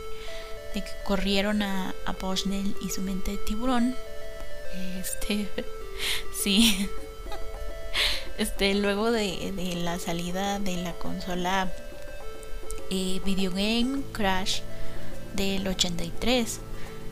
[0.73, 2.15] de que corrieron a, a
[2.81, 3.95] y su mente de tiburón.
[4.99, 5.49] Este,
[6.43, 6.89] sí.
[8.37, 9.53] Este, luego de,
[9.83, 11.71] la salida de la consola
[12.89, 14.61] eh, Video Game Crash
[15.35, 16.59] del 83,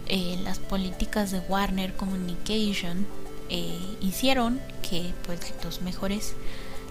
[0.07, 3.05] eh, las políticas de Warner Communication
[3.49, 6.33] eh, hicieron que pues los mejores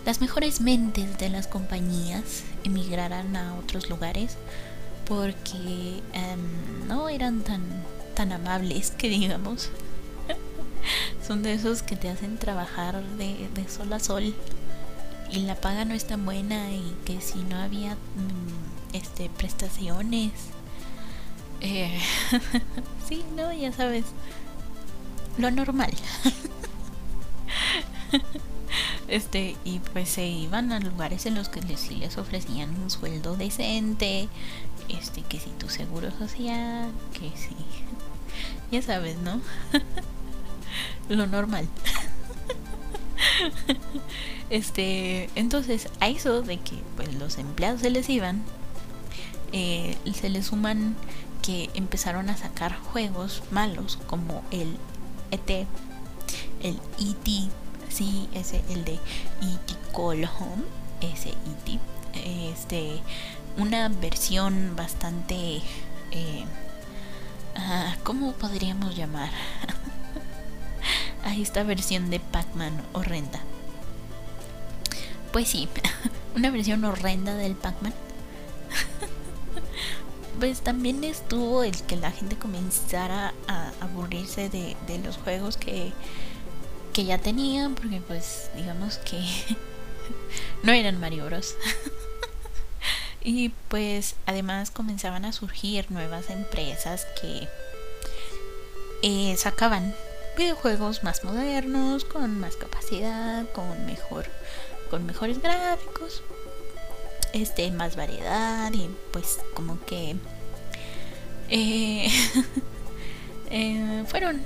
[0.06, 4.36] las mejores mentes de las compañías emigraran a otros lugares
[5.06, 7.42] porque em, no eran
[8.14, 9.70] tan amables que digamos.
[11.26, 14.34] Son de esos que te hacen trabajar de, sol a sol.
[15.30, 20.32] Y la paga no es tan buena y que si no había mm, este prestaciones
[21.60, 22.00] eh,
[23.08, 24.04] sí no ya sabes.
[25.36, 25.92] Lo normal.
[29.08, 33.36] Este y pues se iban a lugares en los que les, les ofrecían un sueldo
[33.36, 34.28] decente
[34.90, 37.56] este que si tu seguro social que si
[38.70, 39.40] ya sabes no
[41.08, 41.68] lo normal
[44.50, 48.42] este, entonces a eso de que pues los empleados se les iban,
[49.52, 50.96] eh, se les suman
[51.42, 54.76] que empezaron a sacar juegos malos como el
[55.30, 55.66] ET,
[56.62, 57.50] el ET,
[57.88, 60.64] sí, ese, el de ET Call Home,
[61.00, 61.80] ese ET,
[62.52, 63.00] este,
[63.56, 65.62] una versión bastante,
[66.10, 66.44] eh,
[67.56, 69.30] ah, ¿cómo podríamos llamar?
[71.34, 73.40] esta versión de Pac-Man horrenda.
[75.32, 75.68] Pues sí,
[76.36, 77.94] una versión horrenda del Pac-Man.
[80.38, 85.92] pues también estuvo el que la gente comenzara a aburrirse de, los juegos que,
[86.92, 89.20] que ya tenían, porque pues digamos que
[90.62, 91.54] no eran Mario Bros.
[93.22, 97.48] y pues además comenzaban a surgir nuevas empresas que
[99.02, 99.94] eh, sacaban
[100.38, 104.26] videojuegos más modernos, con más capacidad, con mejor
[104.88, 106.22] con mejores gráficos,
[107.34, 110.16] este más variedad y pues como que
[111.50, 112.08] eh,
[113.50, 114.40] eh, fueron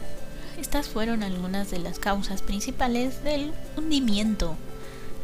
[0.59, 4.57] estas fueron algunas de las causas principales del hundimiento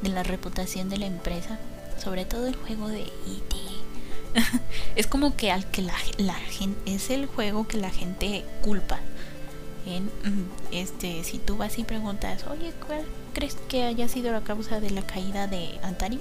[0.03, 1.59] de la reputación de la empresa,
[2.03, 3.57] sobre todo el juego de E.T.
[4.97, 9.01] es como que al que la, la gente es el juego que la gente culpa
[10.70, 14.91] este, si tú vas y preguntas, oye, ¿cuál crees que haya sido la causa de
[14.91, 16.20] la caída de Atari?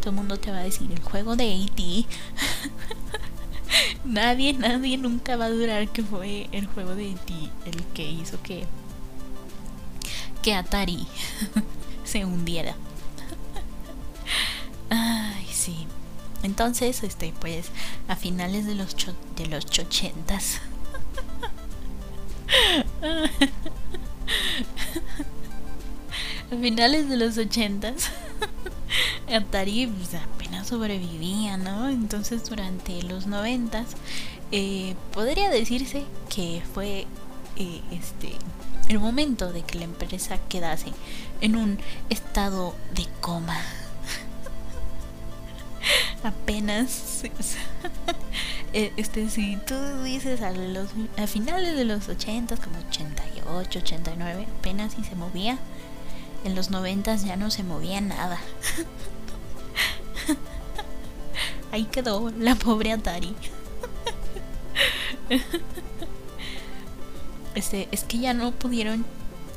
[0.00, 2.06] Todo el mundo te va a decir el juego de AT.
[4.04, 7.30] nadie, nadie nunca va a durar que fue el juego de AT
[7.66, 8.66] el que hizo que
[10.42, 11.06] que Atari
[12.04, 12.74] se hundiera.
[14.90, 15.86] Ay, sí.
[16.42, 17.66] Entonces, este, pues,
[18.08, 18.96] a finales de los
[19.36, 20.60] de los ochentas
[26.52, 28.10] a finales de los ochentas
[29.32, 31.88] Atari pues, apenas sobrevivía, ¿no?
[31.88, 33.96] Entonces durante los noventas
[34.52, 37.06] eh, podría decirse que fue
[37.56, 38.32] eh, este
[38.88, 40.92] el momento de que la empresa quedase
[41.40, 41.78] en un
[42.08, 43.56] estado de coma.
[46.24, 47.22] apenas
[48.72, 54.94] este si tú dices a los a finales de los 80 como 88 89 apenas
[54.94, 55.58] si se movía.
[56.44, 58.38] En los 90 ya no se movía nada.
[61.72, 63.34] Ahí quedó la pobre Atari.
[67.54, 69.04] Este es que ya no pudieron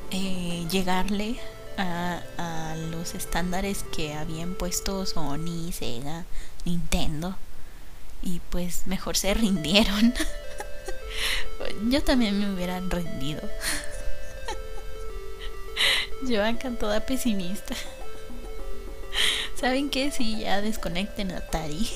[0.10, 1.38] eh, llegarle
[1.78, 6.26] a, a los estándares que habían puesto Sony, Sega,
[6.66, 7.36] Nintendo.
[8.24, 10.14] Y pues mejor se rindieron.
[11.90, 13.42] Yo también me hubiera rendido.
[16.24, 17.76] Yo acá toda pesimista.
[19.60, 20.12] ¿Saben qué?
[20.12, 21.90] Si ya desconecten Atari.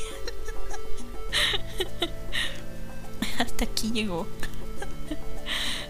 [3.39, 4.28] Hasta aquí llegó.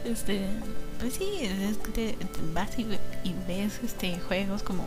[0.05, 0.45] Este,
[0.99, 2.15] pues sí, es que
[2.53, 2.85] vas y,
[3.47, 4.85] ves este juegos como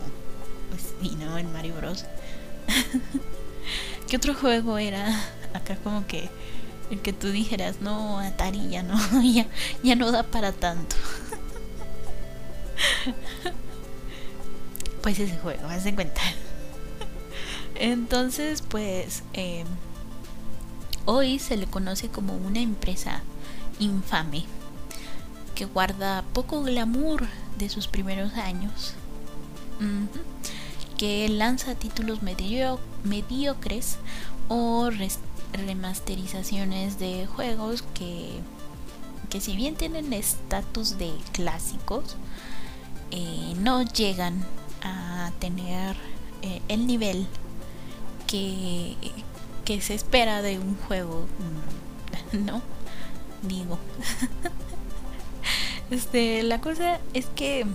[0.69, 2.05] pues y no en Mario Bros.
[4.07, 5.07] ¿Qué otro juego era
[5.53, 6.29] acá como que
[6.89, 9.47] el que tú dijeras, no, Atari ya no, ya,
[9.83, 10.95] ya no da para tanto?
[15.01, 16.21] pues ese juego, haz de cuenta.
[17.75, 19.63] Entonces, pues eh,
[21.05, 23.23] hoy se le conoce como una empresa
[23.79, 24.45] infame
[25.55, 27.27] que guarda poco glamour
[27.57, 28.95] de sus primeros años
[30.97, 33.97] que lanza títulos mediocres
[34.49, 34.91] o
[35.53, 38.39] remasterizaciones de juegos que,
[39.29, 42.15] que si bien tienen estatus de clásicos,
[43.11, 44.45] eh, no llegan
[44.83, 45.95] a tener
[46.41, 47.27] eh, el nivel
[48.27, 48.95] que,
[49.65, 51.27] que se espera de un juego,
[52.33, 52.61] mm, ¿no?
[53.41, 53.77] Digo.
[55.91, 57.65] este, la cosa es que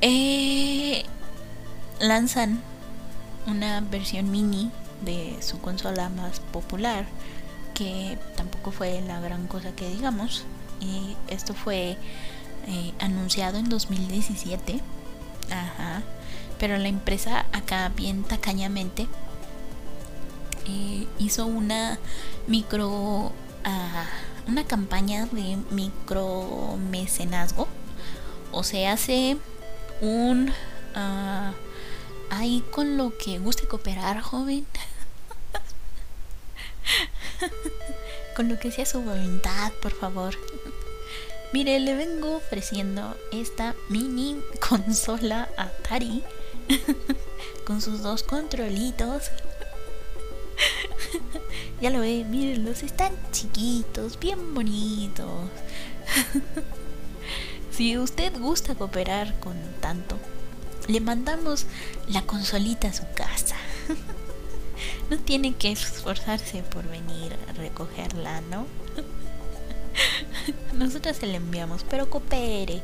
[0.00, 1.04] eh,
[2.00, 2.60] lanzan
[3.46, 4.70] una versión mini
[5.04, 7.06] de su consola más popular
[7.74, 10.44] que tampoco fue la gran cosa que digamos
[10.80, 11.96] y esto fue
[12.66, 14.80] eh, anunciado en 2017
[15.50, 16.02] ajá.
[16.58, 19.08] Pero la empresa acá bien tacañamente
[20.66, 21.98] eh, hizo una
[22.46, 23.32] micro
[23.64, 24.04] ah,
[24.46, 27.66] una campaña de micro mecenazgo
[28.52, 29.36] o se hace
[30.00, 30.50] un
[30.94, 31.52] uh,
[32.30, 34.66] ahí con lo que guste cooperar joven
[38.36, 40.34] con lo que sea su voluntad por favor
[41.52, 46.22] mire le vengo ofreciendo esta mini consola Atari
[47.66, 49.30] con sus dos controlitos
[51.80, 55.50] ya lo ve, mírenlos, están chiquitos, bien bonitos.
[57.70, 60.16] si usted gusta cooperar con tanto,
[60.86, 61.66] le mandamos
[62.08, 63.56] la consolita a su casa.
[65.10, 68.66] No tiene que esforzarse por venir a recogerla, ¿no?
[70.74, 72.82] Nosotras se la enviamos, pero coopere.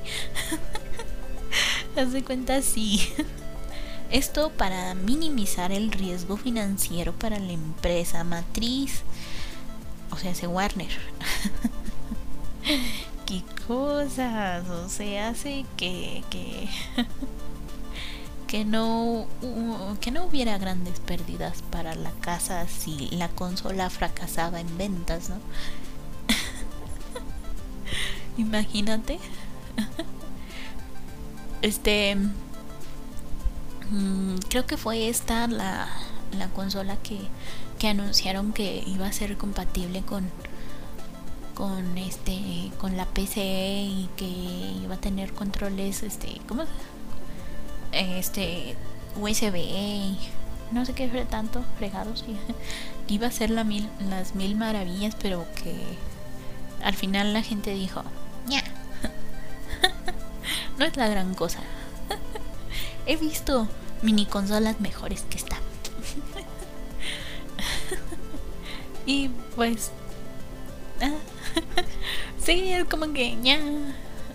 [1.96, 3.12] Hace cuenta sí.
[4.10, 9.02] Esto para minimizar el riesgo financiero para la empresa matriz.
[10.10, 10.90] O sea, se Warner.
[13.26, 14.68] ¿Qué cosas?
[14.68, 16.68] O sea, hace que, que,
[18.50, 19.26] que, no,
[20.00, 25.36] que no hubiera grandes pérdidas para la casa si la consola fracasaba en ventas, ¿no?
[28.36, 29.18] Imagínate.
[31.62, 32.16] Este
[33.90, 35.88] Mm, creo que fue esta la,
[36.38, 37.18] la consola que,
[37.78, 40.30] que, anunciaron que iba a ser compatible con
[41.54, 44.26] con este con la PC y que
[44.82, 46.64] iba a tener controles este cómo
[47.92, 48.76] este
[49.16, 50.16] USB
[50.70, 52.24] no sé qué fue tanto fregados
[53.08, 55.74] iba a ser las mil maravillas pero que
[56.82, 58.02] al final la gente dijo
[58.46, 58.62] ya
[60.78, 61.60] no es la gran cosa
[63.06, 63.68] he visto
[64.02, 65.56] mini consolas mejores que esta.
[69.06, 69.90] y pues.
[71.00, 71.10] Ah,
[72.42, 73.58] sí, es como que ya.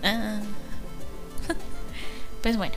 [0.02, 0.40] Ah.
[2.42, 2.74] pues bueno,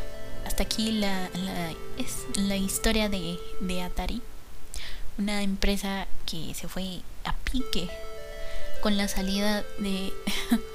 [0.59, 4.21] hasta aquí la, la, es la historia de, de Atari.
[5.17, 7.89] Una empresa que se fue a pique
[8.81, 10.11] con la salida de,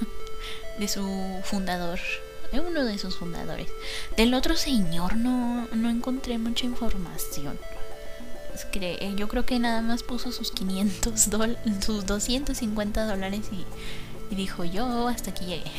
[0.78, 1.06] de su
[1.44, 2.00] fundador
[2.54, 3.68] uno de sus fundadores.
[4.16, 7.58] Del otro señor no, no encontré mucha información.
[8.72, 14.64] Eh, yo creo que nada más puso sus 500 dólares, sus 250 dólares y, dijo
[14.64, 15.70] yo hasta aquí llegué.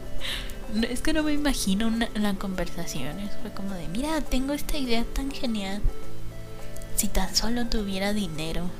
[0.88, 3.16] es que no me imagino la conversación.
[3.42, 5.80] Fue como de, mira, tengo esta idea tan genial.
[6.96, 8.70] Si tan solo tuviera dinero.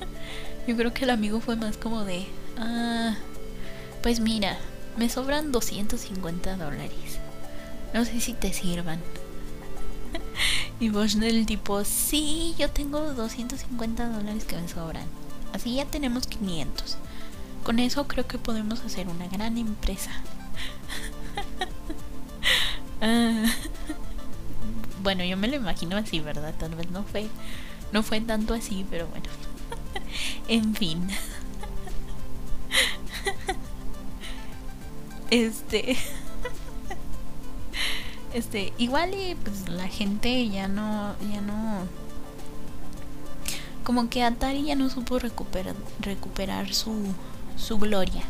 [0.66, 2.26] Yo creo que el amigo fue más como de,
[2.58, 3.16] ah,
[4.02, 4.58] pues mira,
[4.96, 7.18] me sobran 250 dólares.
[7.94, 9.00] No sé si te sirvan.
[10.80, 15.06] y del tipo, sí, yo tengo 250 dólares que me sobran.
[15.52, 16.96] Así ya tenemos 500.
[17.64, 20.10] Con eso creo que podemos hacer una gran empresa.
[23.02, 23.46] Ah.
[25.02, 26.52] bueno, yo me lo imagino así, ¿verdad?
[26.58, 27.28] Tal vez no fue,
[27.92, 29.24] no fue tanto así, pero bueno.
[30.48, 31.08] en fin.
[35.30, 35.96] Este.
[38.32, 41.86] Este, igual y pues la gente ya no, ya no.
[43.84, 46.94] Como que Atari ya no supo recuperar, recuperar su,
[47.56, 48.22] su gloria.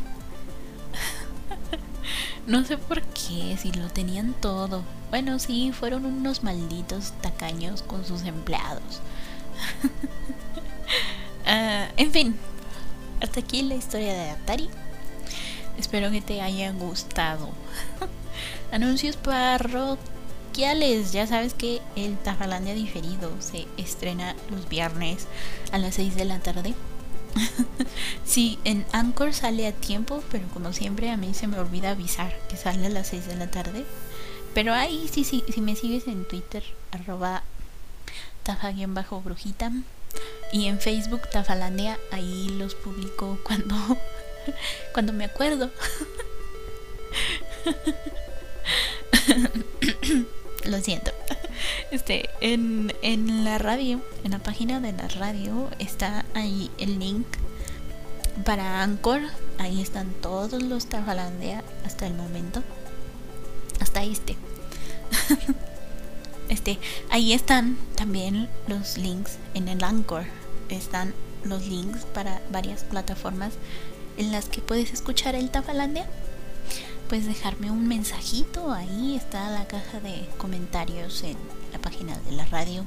[2.50, 4.82] No sé por qué, si lo tenían todo.
[5.10, 9.00] Bueno, sí, fueron unos malditos tacaños con sus empleados.
[11.46, 12.36] Ah, en fin,
[13.20, 14.68] hasta aquí la historia de Atari.
[15.78, 17.48] Espero que te haya gustado.
[18.72, 21.12] Anuncios parroquiales.
[21.12, 25.26] Ya sabes que el Tafalandia diferido se estrena los viernes
[25.72, 26.74] a las 6 de la tarde.
[28.24, 32.36] sí, en Anchor sale a tiempo, pero como siempre a mí se me olvida avisar
[32.48, 33.84] que sale a las 6 de la tarde.
[34.54, 37.42] Pero ahí sí, sí, si me sigues en Twitter, arroba
[38.44, 39.72] tafa-brujita.
[40.52, 43.76] Y en Facebook, Tafalandia, ahí los publico cuando
[44.92, 45.70] cuando me acuerdo.
[50.64, 51.12] Lo siento.
[51.90, 57.26] Este, en, en la radio, en la página de la radio, está ahí el link
[58.44, 59.20] para Anchor.
[59.58, 62.62] Ahí están todos los Tafalandea hasta el momento.
[63.80, 64.36] Hasta este.
[66.48, 66.80] Este,
[67.10, 70.24] ahí están también los links en el Anchor.
[70.68, 73.52] Están los links para varias plataformas
[74.16, 76.08] en las que puedes escuchar el Tafalandia.
[77.10, 78.70] Puedes dejarme un mensajito.
[78.70, 81.36] Ahí está la caja de comentarios en
[81.72, 82.84] la página de la radio.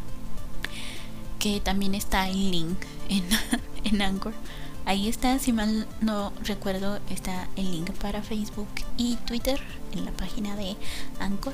[1.40, 2.78] Que también está el link
[3.10, 3.26] en,
[3.84, 4.34] en Anchor.
[4.86, 9.60] Ahí está, si mal no recuerdo, está el link para Facebook y Twitter
[9.92, 10.78] en la página de
[11.20, 11.54] Anchor.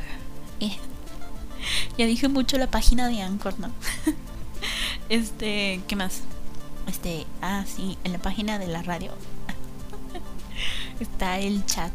[0.60, 0.78] Eh,
[1.98, 3.72] ya dije mucho la página de Anchor, ¿no?
[5.10, 6.22] este, ¿qué más?
[6.86, 9.12] Este, ah, sí, en la página de la radio
[11.00, 11.92] está el chat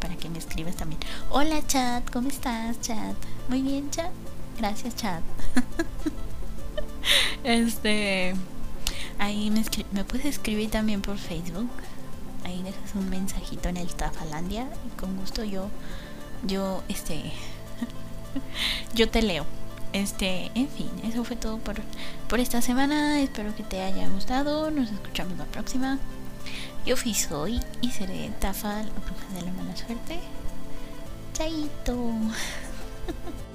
[0.00, 1.00] para que me escribas también.
[1.30, 3.16] Hola chat, ¿cómo estás chat?
[3.48, 4.10] Muy bien chat.
[4.58, 5.22] Gracias chat.
[7.44, 8.34] este
[9.18, 11.70] Ahí me, puedes escribir también por Facebook.
[12.44, 15.68] Ahí dejas un mensajito en el Tafalandia y con gusto yo,
[16.46, 17.32] yo, este,
[18.94, 19.46] yo te leo.
[19.92, 21.76] Este, en fin, eso fue todo por,
[22.28, 23.20] por esta semana.
[23.20, 24.70] Espero que te haya gustado.
[24.70, 25.98] Nos escuchamos la próxima.
[26.86, 30.20] Yo fui soy y seré Tafal, bruja de la mala suerte.
[31.32, 31.96] Chaito.